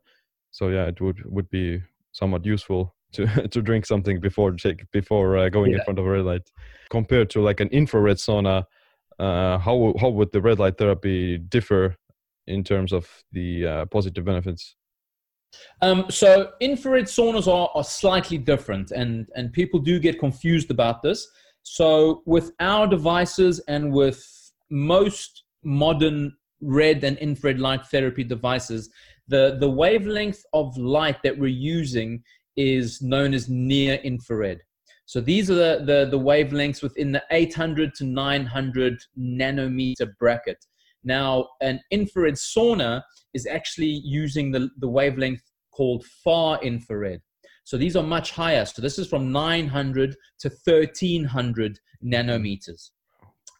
[0.53, 5.39] so yeah, it would would be somewhat useful to to drink something before take before
[5.39, 5.79] uh, going yeah.
[5.79, 6.49] in front of a red light.
[6.91, 8.65] Compared to like an infrared sauna,
[9.19, 11.97] uh, how how would the red light therapy differ
[12.47, 14.77] in terms of the uh, positive benefits?
[15.81, 21.03] Um, so infrared saunas are, are slightly different, and and people do get confused about
[21.03, 21.27] this.
[21.63, 24.23] So with our devices and with
[24.71, 28.91] most modern red and infrared light therapy devices,
[29.29, 32.23] the the wavelength of light that we're using
[32.57, 34.63] is known as near infrared.
[35.07, 40.63] So these are the, the, the wavelengths within the 800 to 900 nanometer bracket.
[41.03, 43.03] Now, an infrared sauna
[43.33, 45.41] is actually using the, the wavelength
[45.73, 47.23] called far infrared.
[47.65, 48.67] So these are much higher.
[48.67, 52.91] So this is from 900 to 1300 nanometers.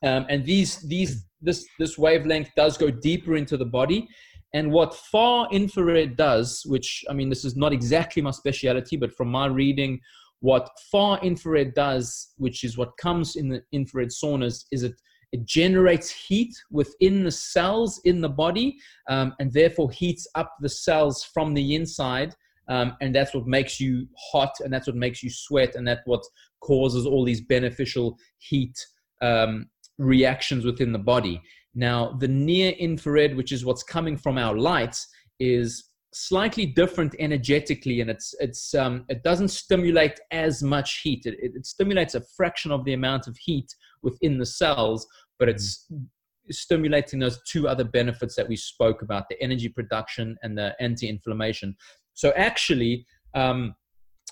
[0.03, 4.09] Um, and these, these, this, this wavelength does go deeper into the body.
[4.55, 9.13] And what far infrared does, which I mean, this is not exactly my specialty, but
[9.13, 10.01] from my reading,
[10.41, 14.95] what far infrared does, which is what comes in the infrared saunas, is it
[15.33, 18.79] it generates heat within the cells in the body
[19.11, 22.35] um, and therefore heats up the cells from the inside.
[22.69, 26.03] Um, and that's what makes you hot and that's what makes you sweat and that's
[26.07, 26.23] what
[26.61, 28.75] causes all these beneficial heat
[29.23, 29.69] um,
[29.99, 31.43] reactions within the body.
[31.75, 35.07] Now, the near infrared, which is what's coming from our lights,
[35.39, 41.35] is slightly different energetically and it's it's um, it doesn't stimulate as much heat it,
[41.41, 45.07] it, it, stimulates a fraction of the amount of heat within the cells
[45.39, 46.03] but it's mm.
[46.51, 51.77] stimulating those two other benefits that we spoke about the energy production and the anti-inflammation
[52.15, 53.75] so actually um,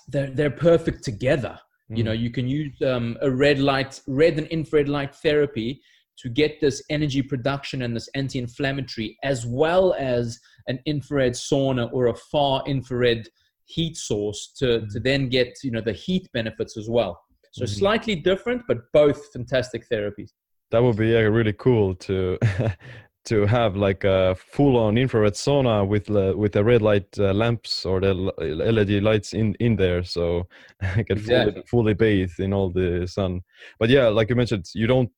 [0.07, 1.59] they're, they're perfect together
[1.91, 1.97] mm.
[1.97, 2.19] you know mm.
[2.19, 5.81] you can use um, a red light red and infrared light therapy
[6.17, 12.07] to get this energy production and this anti-inflammatory as well as an infrared sauna or
[12.07, 13.27] a far infrared
[13.65, 14.87] heat source to, mm-hmm.
[14.87, 17.19] to then get you know the heat benefits as well
[17.51, 17.73] so mm-hmm.
[17.73, 20.31] slightly different but both fantastic therapies
[20.71, 22.37] that would be yeah, really cool to
[23.27, 27.85] to have like a full-on infrared sauna with uh, with the red light uh, lamps
[27.85, 30.47] or the LED lights in in there, so
[30.81, 31.53] I can exactly.
[31.53, 33.41] fully, fully bathe in all the sun.
[33.79, 35.11] But yeah, like you mentioned, you don't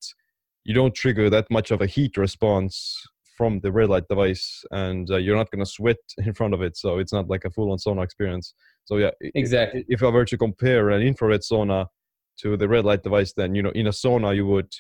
[0.63, 3.01] you don't trigger that much of a heat response
[3.37, 6.61] from the red light device and uh, you're not going to sweat in front of
[6.61, 6.75] it.
[6.75, 8.53] So it's not like a full-on sauna experience.
[8.89, 11.85] So yeah exactly if, if i were to compare an infrared sauna
[12.39, 14.71] to the red light device then you know in a sauna you would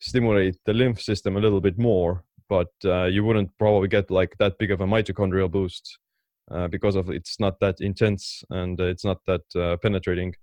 [0.00, 4.36] stimulate the lymph system a little bit more but uh, you wouldn't probably get like
[4.38, 5.98] that big of a mitochondrial boost
[6.50, 10.34] uh, because of it's not that intense and it's not that uh, penetrating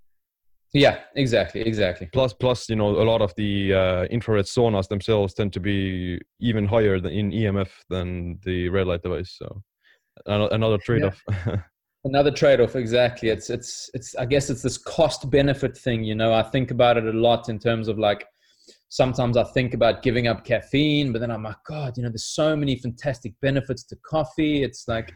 [0.74, 2.08] yeah, exactly, exactly.
[2.12, 6.20] Plus, plus, you know, a lot of the uh, infrared saunas themselves tend to be
[6.40, 9.34] even higher than in EMF than the red light device.
[9.38, 9.62] So,
[10.26, 11.22] another trade-off.
[11.28, 11.62] Yeah.
[12.04, 13.30] another trade-off, exactly.
[13.30, 14.14] It's it's it's.
[14.16, 16.04] I guess it's this cost-benefit thing.
[16.04, 18.26] You know, I think about it a lot in terms of like.
[18.90, 22.26] Sometimes I think about giving up caffeine, but then I'm like, God, you know, there's
[22.34, 24.62] so many fantastic benefits to coffee.
[24.62, 25.12] It's like,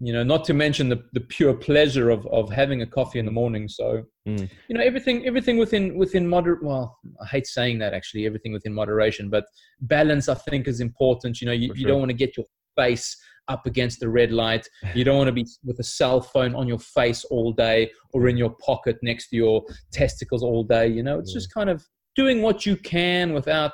[0.00, 3.24] you know not to mention the, the pure pleasure of, of having a coffee in
[3.24, 4.48] the morning so Mm.
[4.68, 8.72] you know everything everything within within moderate, well i hate saying that actually everything within
[8.72, 9.44] moderation but
[9.82, 12.46] balance i think is important you know you, For you don't want to get your
[12.74, 13.14] face
[13.48, 16.66] up against the red light you don't want to be with a cell phone on
[16.66, 21.02] your face all day or in your pocket next to your testicles all day you
[21.02, 21.36] know it's Yeah.
[21.40, 23.72] just kind of doing what you can without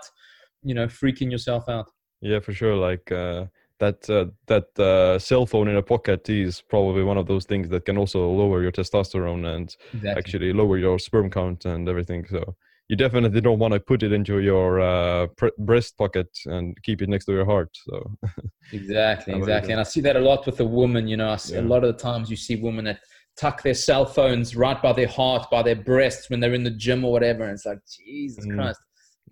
[0.62, 1.88] you know freaking yourself out
[2.20, 2.76] Yeah, for sure.
[2.76, 3.47] Like uh,
[3.78, 7.68] that uh, that uh, cell phone in a pocket is probably one of those things
[7.70, 12.26] that can also lower your testosterone and exactly actually lower your sperm count and everything.
[12.26, 12.57] So
[12.88, 17.01] you definitely don't want to put it into your uh, pre- breast pocket and keep
[17.03, 17.70] it next to your heart.
[17.72, 17.95] So
[18.72, 19.72] Exactly, exactly.
[19.72, 21.09] And I see that a lot with the women.
[21.09, 23.01] You know, I see a lot of the times you see women that
[23.41, 26.70] tuck their cell phones right by their heart, by their breasts when they're in the
[26.70, 27.45] gym or whatever.
[27.45, 28.80] And it's like, Jesus Mm, Christ.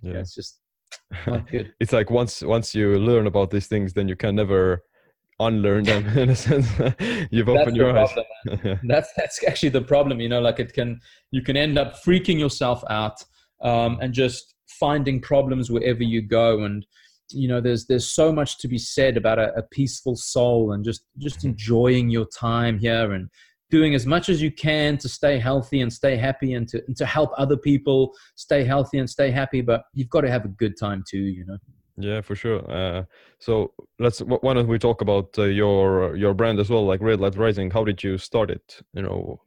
[0.02, 0.12] Yeah.
[0.12, 0.61] yeah, it's just
[1.26, 1.72] not good.
[1.80, 4.82] it's like once once you learn about these things, then you can never
[5.40, 6.68] unlearn them in a sense.
[7.30, 8.12] You've opened the your eyes.
[8.12, 8.80] problem.
[8.84, 10.20] That's that's actually the problem.
[10.20, 11.00] You know, like it can
[11.30, 13.22] you can end up freaking yourself out
[13.62, 16.64] um, and just finding problems wherever you go.
[16.64, 16.86] And
[17.30, 20.84] you know, there's there's so much to be said about a, a peaceful soul and
[20.84, 23.28] just just enjoying your time here and
[23.71, 26.97] doing as much as you can to stay healthy and stay happy and to and
[26.97, 29.61] to help other people stay healthy and stay happy.
[29.61, 31.19] But you've got to have a good time too.
[31.19, 31.59] You know.
[32.01, 32.69] Yeah, for sure.
[32.71, 33.05] Uh,
[33.41, 34.21] so let's.
[34.21, 37.71] Why don't we talk about uh, your your brand as well, like Red Light Rising?
[37.71, 38.81] How did you start it?
[38.95, 39.41] You know,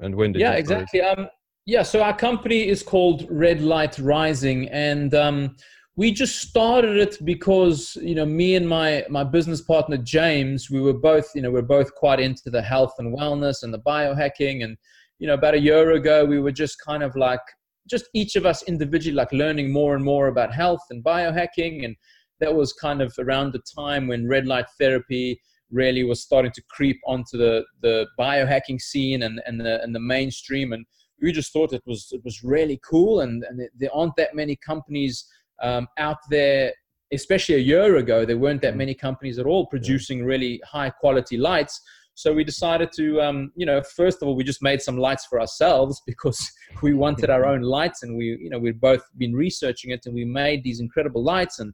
[0.00, 1.28] and when did yeah you exactly um
[1.64, 5.56] yeah so our company is called red light rising and um
[5.96, 10.80] we just started it because you know me and my my business partner james we
[10.80, 14.62] were both you know we're both quite into the health and wellness and the biohacking.
[14.62, 14.76] And
[15.18, 17.40] you know about a year ago we were just kind of like
[17.88, 21.84] just each of us individually like learning more and more about health and biohacking.
[21.84, 21.96] And
[22.40, 25.40] that was kind of around the time when red light therapy
[25.70, 30.00] really was starting to creep onto the the biohacking scene and and the and the
[30.00, 30.72] mainstream.
[30.74, 30.84] And
[31.22, 33.20] we just thought it was it was really cool.
[33.20, 35.26] And and there aren't that many companies
[35.62, 36.72] um, out there
[37.12, 41.36] especially a year ago there weren't that many companies at all producing really high quality
[41.36, 41.80] lights.
[42.14, 45.26] So we decided to um, you know first of all we just made some lights
[45.26, 46.50] for ourselves because
[46.82, 50.14] we wanted our own lights and we you know we'd both been researching it and
[50.14, 51.72] we made these incredible lights and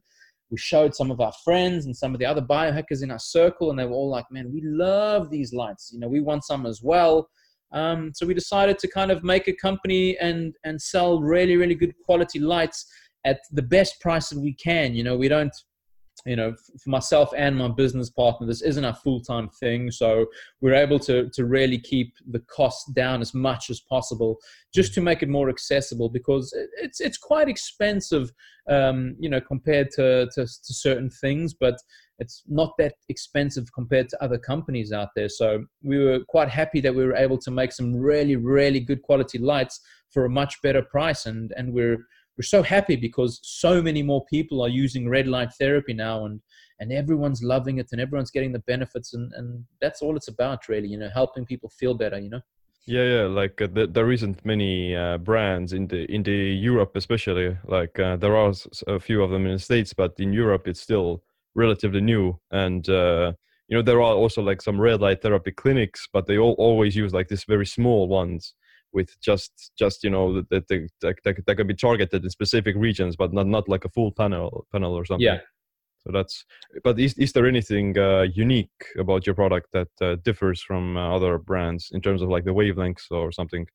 [0.51, 3.71] we showed some of our friends and some of the other biohackers in our circle
[3.71, 5.91] and they were all like man we love these lights.
[5.93, 7.27] You know we want some as well.
[7.71, 11.73] Um, so we decided to kind of make a company and and sell really really
[11.73, 12.85] good quality lights
[13.25, 15.55] at the best price that we can you know we don't
[16.25, 20.25] you know for myself and my business partner this isn't a full-time thing so
[20.61, 24.37] we're able to to really keep the cost down as much as possible
[24.73, 28.31] just to make it more accessible because it's it's quite expensive
[28.69, 31.75] um, you know compared to, to to certain things but
[32.19, 35.29] it's not that expensive compared to other companies out there.
[35.29, 39.01] So we were quite happy that we were able to make some really really good
[39.01, 41.97] quality lights for a much better price and and we're
[42.37, 46.41] we're so happy because so many more people are using red light therapy now and
[46.79, 50.67] and everyone's loving it and everyone's getting the benefits and and that's all it's about
[50.67, 52.41] really you know helping people feel better you know
[52.85, 53.27] Yeah, yeah.
[53.41, 57.57] Like uh, th- there isn't many uh, brands in the in the Europe, especially.
[57.77, 58.51] Like uh, there are
[58.87, 61.23] a few of them in the states, but in Europe it's still
[61.55, 62.25] relatively new.
[62.51, 63.33] And uh,
[63.69, 66.93] you know there are also like some red light therapy clinics, but they all always
[66.95, 68.53] use like this very small ones
[68.93, 73.15] with just just you know that that that, that can be targeted in specific regions,
[73.15, 75.25] but not not like a full panel panel or something.
[75.25, 75.39] Yeah.
[76.05, 76.45] So that's.
[76.83, 81.15] But is is there anything uh, unique about your product that uh, differs from uh,
[81.15, 83.65] other brands in terms of like the wavelengths or something?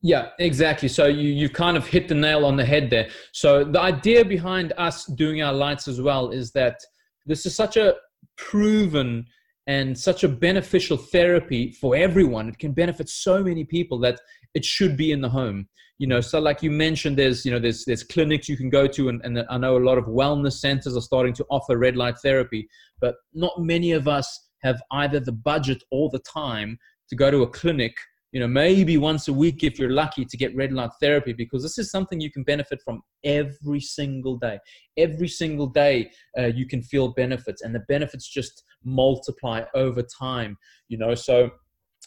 [0.00, 0.88] Yeah, exactly.
[0.88, 3.08] So you you've kind of hit the nail on the head there.
[3.32, 6.78] So the idea behind us doing our lights as well is that
[7.26, 7.94] this is such a
[8.36, 9.26] proven
[9.68, 12.48] and such a beneficial therapy for everyone.
[12.48, 14.18] It can benefit so many people that
[14.54, 15.68] it should be in the home.
[15.98, 18.86] You know, so like you mentioned, there's you know there's there's clinics you can go
[18.86, 21.96] to, and, and I know a lot of wellness centers are starting to offer red
[21.96, 22.68] light therapy,
[23.00, 26.78] but not many of us have either the budget or the time
[27.10, 27.94] to go to a clinic
[28.32, 31.62] you know maybe once a week if you're lucky to get red light therapy because
[31.62, 34.58] this is something you can benefit from every single day.
[34.96, 40.56] Every single day uh, you can feel benefits and the benefits just multiply over time
[40.88, 41.14] you know.
[41.14, 41.50] So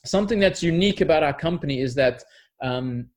[0.05, 2.23] something that's unique about our company is that
[2.61, 3.07] um,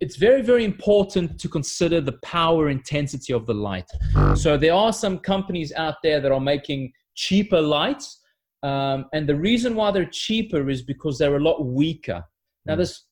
[0.00, 3.88] it's very very important to consider the power intensity of the light.
[4.34, 8.20] So there are some companies out there that are making cheaper lights
[8.62, 12.24] um, and the reason why they're cheaper is because they're a lot weaker
[12.68, 12.78] now, Mm.
[12.78, 13.04] this,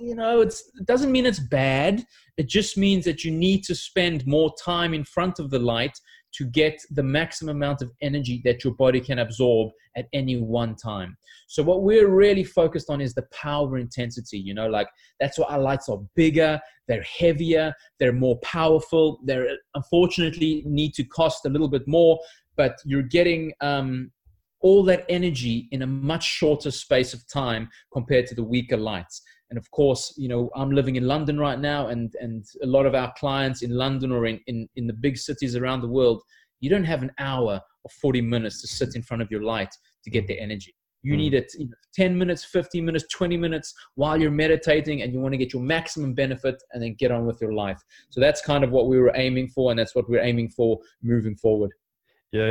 [0.00, 2.04] you know, it's, it doesn't mean it's bad.
[2.38, 5.96] It just means that you need to spend more time in front of the light
[6.36, 10.74] to get the maximum amount of energy that your body can absorb at any one
[10.74, 11.14] time.
[11.46, 14.88] So what we're really focused on is the power intensity, you know, like
[15.20, 16.58] that's why our lights are bigger,
[16.88, 19.20] they're heavier, they're more powerful.
[19.26, 22.18] They're unfortunately need to cost a little bit more,
[22.56, 24.10] but you're getting um,
[24.62, 29.22] all that energy in a much shorter space of time compared to the weaker lights.
[29.50, 32.86] And of course you know i'm living in london right now and and a lot
[32.86, 36.22] of our clients in london or in in, in the big cities around the world
[36.62, 39.74] you don't have an hour or 40 minutes to sit in front of your light
[40.04, 40.74] to get the energy.
[41.02, 41.18] You hmm.
[41.18, 45.20] need it you know, 10 minutes 15 minutes 20 minutes while you're meditating and you
[45.20, 47.80] want to get your maximum benefit and then get on with your life.
[48.10, 50.78] So that's kind of what we were aiming for and that's what we're aiming for
[51.02, 51.72] moving forward.
[52.30, 52.50] Yeah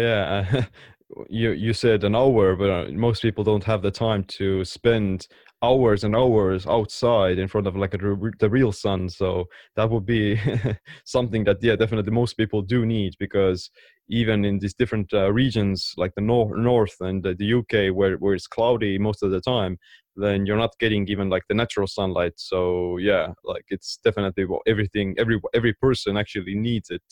[0.51, 0.65] yeah
[1.29, 5.27] you you said an hour but uh, most people don't have the time to spend
[5.63, 7.97] hours and hours outside in front of like a,
[8.39, 9.07] the real sun.
[9.09, 9.45] So
[9.75, 10.39] that would be
[11.05, 13.69] something that yeah definitely most people do need because
[14.09, 18.15] even in these different uh, regions like the north north and the, the uk where,
[18.17, 19.77] where it's cloudy most of the time
[20.17, 22.33] then you're not getting even like the natural sunlight.
[22.37, 27.03] So yeah like it's definitely what everything every every person actually needs it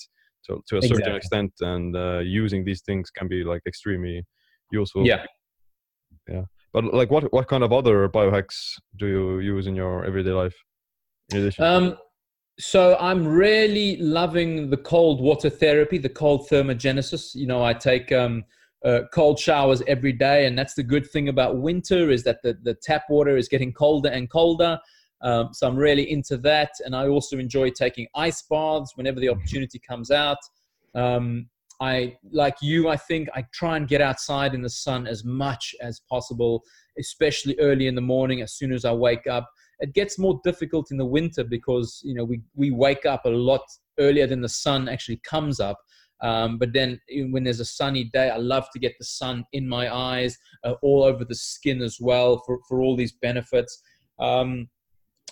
[0.46, 4.26] to, to a certain extent and uh, using these things can be like extremely
[4.72, 5.24] useful yeah
[6.28, 10.32] yeah but like, what what kind of other biohacks do you use in your everyday
[10.32, 10.56] life?
[11.32, 11.98] In addition, um,
[12.60, 17.34] so I'm really loving the cold water therapy, the cold thermogenesis.
[17.34, 18.44] You know, I take um,
[18.86, 22.58] uh, cold showers every day, and that's the good thing about winter is that the
[22.62, 24.80] the tap water is getting colder and colder.
[25.22, 29.28] Um, so I'm really into that, and I also enjoy taking ice baths whenever the
[29.28, 29.40] mm-hmm.
[29.40, 30.38] opportunity comes out.
[30.96, 31.50] Um,
[31.82, 35.74] I, like you, I think I try and get outside in the sun as much
[35.82, 36.64] as possible,
[36.98, 39.50] especially early in the morning as soon as I wake up.
[39.80, 43.30] It gets more difficult in the winter because, you know, we, we wake up a
[43.30, 43.62] lot
[43.98, 45.80] earlier than the sun actually comes up.
[46.22, 47.00] Um, but then
[47.30, 50.74] when there's a sunny day, I love to get the sun in my eyes, uh,
[50.82, 53.82] all over the skin as well for, for all these benefits.
[54.20, 54.68] Um,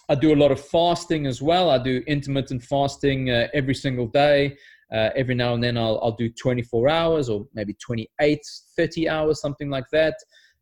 [0.10, 1.70] I do a lot of fasting as well.
[1.70, 4.58] I do intermittent fasting uh, every single day.
[4.92, 8.40] Uh, every now and then I'll, I'll do 24 hours or maybe 28,
[8.78, 10.16] 30 hours, something like that.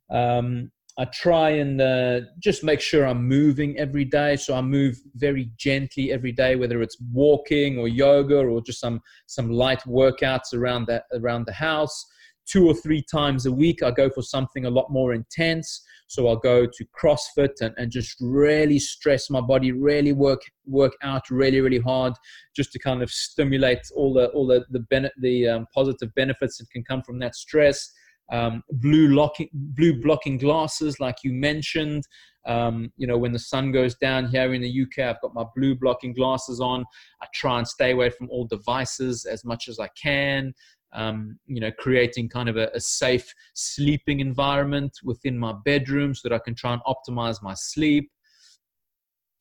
[0.09, 4.37] Um, I try and uh, just make sure I'm moving every day.
[4.37, 9.01] So I move very gently every day, whether it's walking or yoga or just some
[9.27, 12.05] some light workouts around that around the house.
[12.47, 15.84] Two or three times a week, I go for something a lot more intense.
[16.07, 20.93] So I'll go to CrossFit and, and just really stress my body, really work work
[21.03, 22.13] out really really hard,
[22.55, 26.57] just to kind of stimulate all the all the the, bene- the um, positive benefits
[26.57, 27.91] that can come from that stress.
[28.31, 32.03] Um, blue locking, blue blocking glasses, like you mentioned.
[32.47, 35.45] Um, you know, when the sun goes down here in the UK, I've got my
[35.55, 36.85] blue blocking glasses on.
[37.21, 40.53] I try and stay away from all devices as much as I can
[40.95, 46.27] um, you know, creating kind of a, a, safe sleeping environment within my bedroom so
[46.27, 48.09] that I can try and optimize my sleep.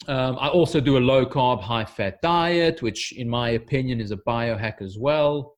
[0.08, 4.10] Um, I also do a low carb, high fat diet, which, in my opinion, is
[4.10, 5.54] a biohack as well.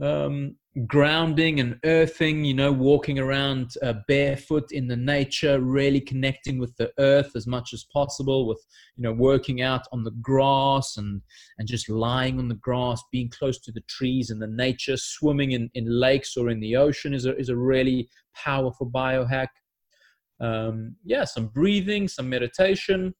[0.00, 0.56] Um,
[0.86, 6.76] grounding and earthing, you know, walking around uh, barefoot in the nature, really connecting with
[6.76, 8.64] the earth as much as possible, with,
[8.96, 11.20] you know, working out on the grass and,
[11.58, 15.52] and just lying on the grass, being close to the trees and the nature, swimming
[15.52, 19.48] in, in lakes or in the ocean is a, is a really powerful biohack.
[20.40, 23.14] Um, yeah, some breathing, some meditation,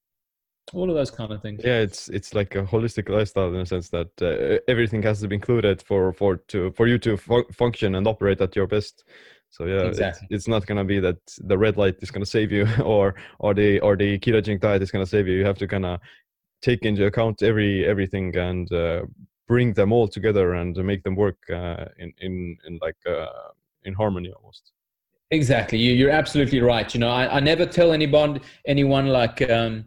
[0.74, 1.60] all of those kind of things.
[1.64, 5.28] Yeah it's it's like a holistic lifestyle in a sense that uh, everything has to
[5.28, 9.04] be included for for to for you to fu- function and operate at your best.
[9.50, 10.26] So yeah exactly.
[10.30, 12.66] it's, it's not going to be that the red light is going to save you
[12.84, 15.34] or or the or the ketogenic diet is going to save you.
[15.34, 16.00] You have to kind of
[16.62, 19.02] take into account every everything and uh,
[19.46, 23.26] bring them all together and make them work uh, in in in like uh,
[23.84, 24.72] in harmony almost.
[25.30, 25.78] Exactly.
[25.78, 26.92] You, you're absolutely right.
[26.94, 29.84] You know I, I never tell anyone anyone like um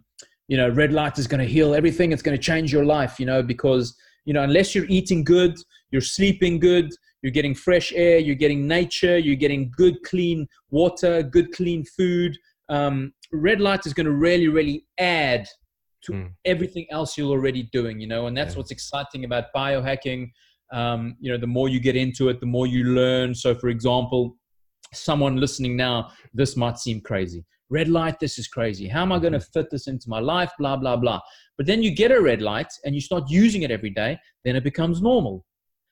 [0.47, 2.11] you know, red light is going to heal everything.
[2.11, 5.55] It's going to change your life, you know, because, you know, unless you're eating good,
[5.91, 6.89] you're sleeping good,
[7.21, 12.37] you're getting fresh air, you're getting nature, you're getting good, clean water, good, clean food.
[12.69, 15.47] Um, red light is going to really, really add
[16.03, 16.31] to mm.
[16.45, 18.57] everything else you're already doing, you know, and that's yeah.
[18.57, 20.31] what's exciting about biohacking.
[20.73, 23.35] Um, you know, the more you get into it, the more you learn.
[23.35, 24.37] So, for example,
[24.93, 28.87] someone listening now, this might seem crazy red light, this is crazy.
[28.87, 29.59] How am I going to mm-hmm.
[29.59, 30.51] fit this into my life?
[30.59, 31.19] Blah, blah, blah.
[31.57, 34.55] But then you get a red light and you start using it every day, then
[34.55, 35.45] it becomes normal.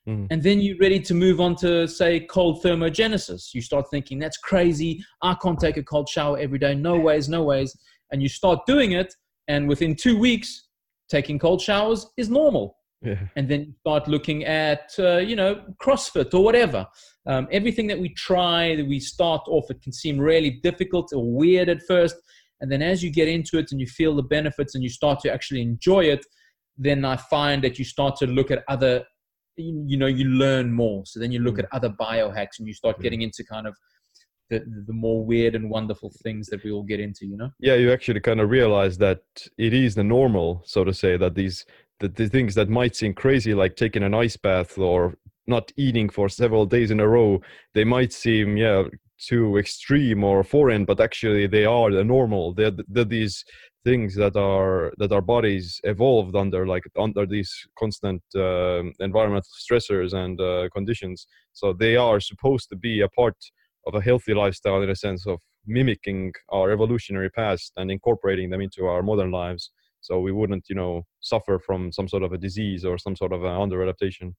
[0.07, 0.27] Mm.
[0.29, 3.53] And then you're ready to move on to, say, cold thermogenesis.
[3.53, 5.03] You start thinking, that's crazy.
[5.23, 6.75] I can't take a cold shower every day.
[6.75, 7.75] No ways, no ways.
[8.11, 9.13] And you start doing it.
[9.47, 10.67] And within two weeks,
[11.09, 12.75] taking cold showers is normal.
[13.01, 13.15] Yeah.
[13.37, 16.85] and then you start looking at uh, you know CrossFit or whatever.
[17.29, 21.23] Um, everything that we try, that we start off, it can seem really difficult or
[21.41, 22.15] weird at first,
[22.59, 25.19] and then as you get into it and you feel the benefits and you start
[25.21, 26.25] to actually enjoy it,
[26.77, 29.05] then I find that you start to look at other,
[29.57, 31.03] you know, you learn more.
[31.05, 31.63] So then you look Mm.
[31.63, 33.03] at other biohacks and you start Yeah.
[33.03, 33.75] getting into kind of
[34.49, 37.23] the, the more weird and wonderful things that we all get into.
[37.31, 37.51] You know.
[37.59, 39.21] yeah you actually kind of realize that
[39.67, 41.57] it is the normal so to say that these
[42.01, 45.15] that the things that might seem crazy like taking an ice bath or
[45.49, 47.41] not eating for several days in a row
[47.73, 48.83] they might seem yeah
[49.19, 52.53] too extreme or foreign but actually they are the normal.
[52.53, 53.43] They're, they're these
[53.83, 60.13] things that are that our bodies evolved under like under these constant um environmental stressors
[60.13, 61.27] and uh, conditions.
[61.53, 63.35] So they are supposed to be a part
[63.87, 68.61] of a healthy lifestyle in a sense of mimicking our evolutionary past and incorporating them
[68.61, 69.71] into our modern lives.
[70.01, 73.33] So we wouldn't you know suffer from some sort of a disease or some sort
[73.33, 74.35] of an under adaptation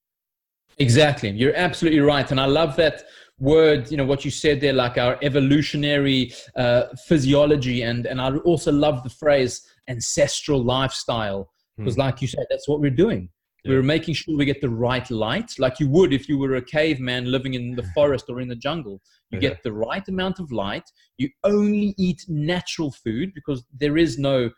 [0.79, 1.31] Exactly.
[1.31, 2.31] You're absolutely right.
[2.31, 3.05] And I love that
[3.39, 7.83] word, you know, what you said there, like our evolutionary uh, physiology.
[7.83, 12.81] And, and I also love the phrase ancestral lifestyle, because, like you said, that's what
[12.81, 13.31] we're doing.
[13.65, 13.73] Yeah.
[13.73, 16.63] We're making sure we get the right light, like you would if you were a
[16.63, 19.01] caveman living in the forest or in the jungle.
[19.31, 19.51] You Yeah.
[19.51, 20.85] get the right amount of light.
[21.19, 24.51] You only eat natural food because there is no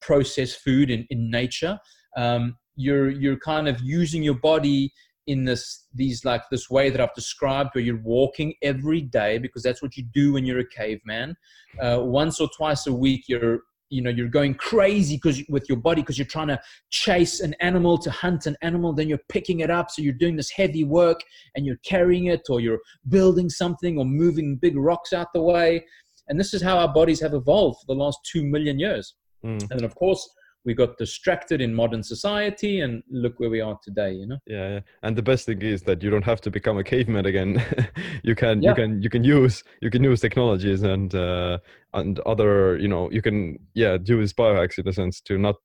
[0.00, 1.78] processed food in, in nature.
[2.16, 4.92] Um, you're you're kind of using your body
[5.26, 9.62] in this these like this way that I've described, where you're walking every day because
[9.62, 11.36] that's what you do when you're a caveman.
[11.80, 13.60] Uh, once or twice a week, you're
[13.90, 16.58] you know you're going crazy because with your body because you're trying to
[16.90, 20.36] chase an animal to hunt an animal then you're picking it up so you're doing
[20.36, 21.20] this heavy work
[21.54, 25.84] and you're carrying it or you're building something or moving big rocks out the way
[26.28, 29.14] and this is how our bodies have evolved for the last 2 million years
[29.44, 29.60] Mm.
[29.60, 30.26] and then of course
[30.64, 34.38] we got distracted in modern society and look where we are today you know?
[34.46, 34.80] Yeah, yeah.
[35.02, 37.62] And the best thing is that you don't have to become a caveman again.
[38.22, 38.70] You can Yeah.
[38.70, 41.58] you can you can use you can use technologies and uh
[41.92, 45.56] and other you know you can yeah do this biohacks in a sense to not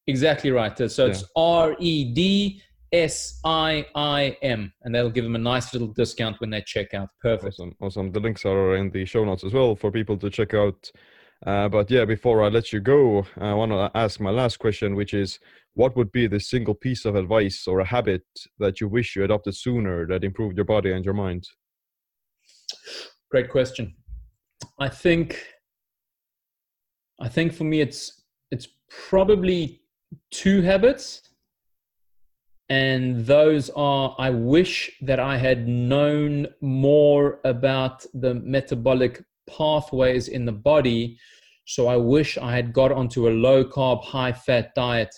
[0.07, 0.79] Exactly right.
[0.81, 2.63] Uh, So it's R E D
[2.93, 6.95] S I I M, and that'll give them a nice little discount when they check
[6.95, 7.09] out.
[7.21, 7.55] Perfect.
[7.55, 8.13] Awesome, awesome.
[8.13, 10.91] The links are in the show notes as well for people to check out.
[11.47, 14.95] Uh, but yeah, before I let you go, I want to ask my last question,
[14.95, 15.39] which is,
[15.75, 18.25] what would be the single piece of advice or a habit
[18.59, 21.49] that you wish you adopted sooner that improved your body and your mind?
[23.31, 23.95] Great question.
[24.79, 25.47] I think
[27.21, 28.20] I think for me it's it's
[28.91, 29.81] probably
[30.31, 31.23] two habits.
[32.69, 40.45] And those are I wish that I had known more about the metabolic pathways in
[40.45, 41.19] the body.
[41.65, 45.13] So I wish I had got onto a low carb, high fat diet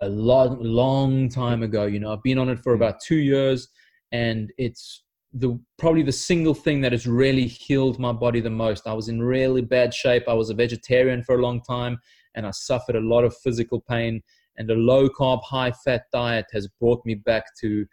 [0.00, 1.84] a long, long time ago.
[1.84, 3.68] You know, I've been on it for about two years
[4.12, 5.02] and it's
[5.34, 8.86] the probably the single thing that has really healed my body the most.
[8.86, 10.24] I was in really bad shape.
[10.28, 11.98] I was a vegetarian for a long time
[12.34, 14.22] and I suffered a lot of physical pain.
[14.56, 17.86] And a low carb, high fat diet has brought me back to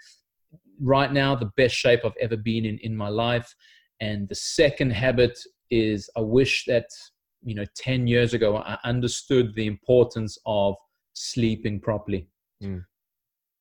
[0.80, 3.54] right now the best shape I've ever been in in my life.
[4.00, 5.40] And the second habit
[5.70, 6.88] is I wish that,
[7.44, 10.76] you know, 10 years ago, I understood the importance of
[11.14, 12.28] sleeping properly.
[12.64, 12.86] Mm.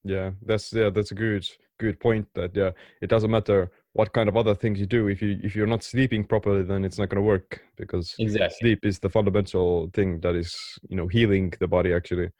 [0.05, 1.47] Yeah, that's yeah, that's a good
[1.79, 2.27] good point.
[2.35, 2.71] That yeah,
[3.03, 5.83] it doesn't matter what kind of other things you do if you if you're not
[5.83, 8.57] sleeping properly, then it's not going to work because Exactly.
[8.61, 10.57] sleep is the fundamental thing that is
[10.89, 12.31] you know healing the body actually.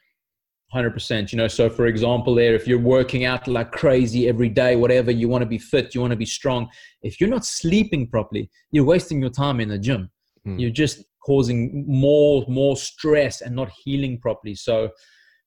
[0.73, 1.33] Hundred percent.
[1.33, 5.11] You know, so for example, there, if you're working out like crazy every day, whatever,
[5.11, 6.69] you want to be fit, you want to be strong.
[7.03, 10.11] If you're not sleeping properly, you're wasting your time in the gym.
[10.45, 10.61] Hmm.
[10.61, 14.55] You're just causing more more stress and not healing properly.
[14.55, 14.91] So,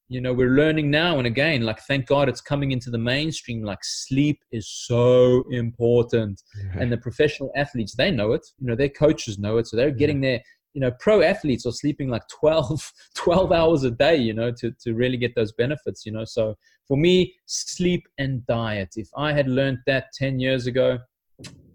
[0.09, 1.63] you know, we're learning now and again.
[1.63, 3.63] Like, thank God it's coming into the mainstream.
[3.63, 6.41] Like, sleep is so important,
[6.79, 8.45] and the professional athletes they know it.
[8.59, 10.41] You know, their coaches know it, so they're getting their
[10.73, 14.71] you know pro athletes are sleeping like 12 12 hours a day you know to,
[14.81, 16.55] to really get those benefits you know so
[16.87, 20.97] for me sleep and diet if i had learned that 10 years ago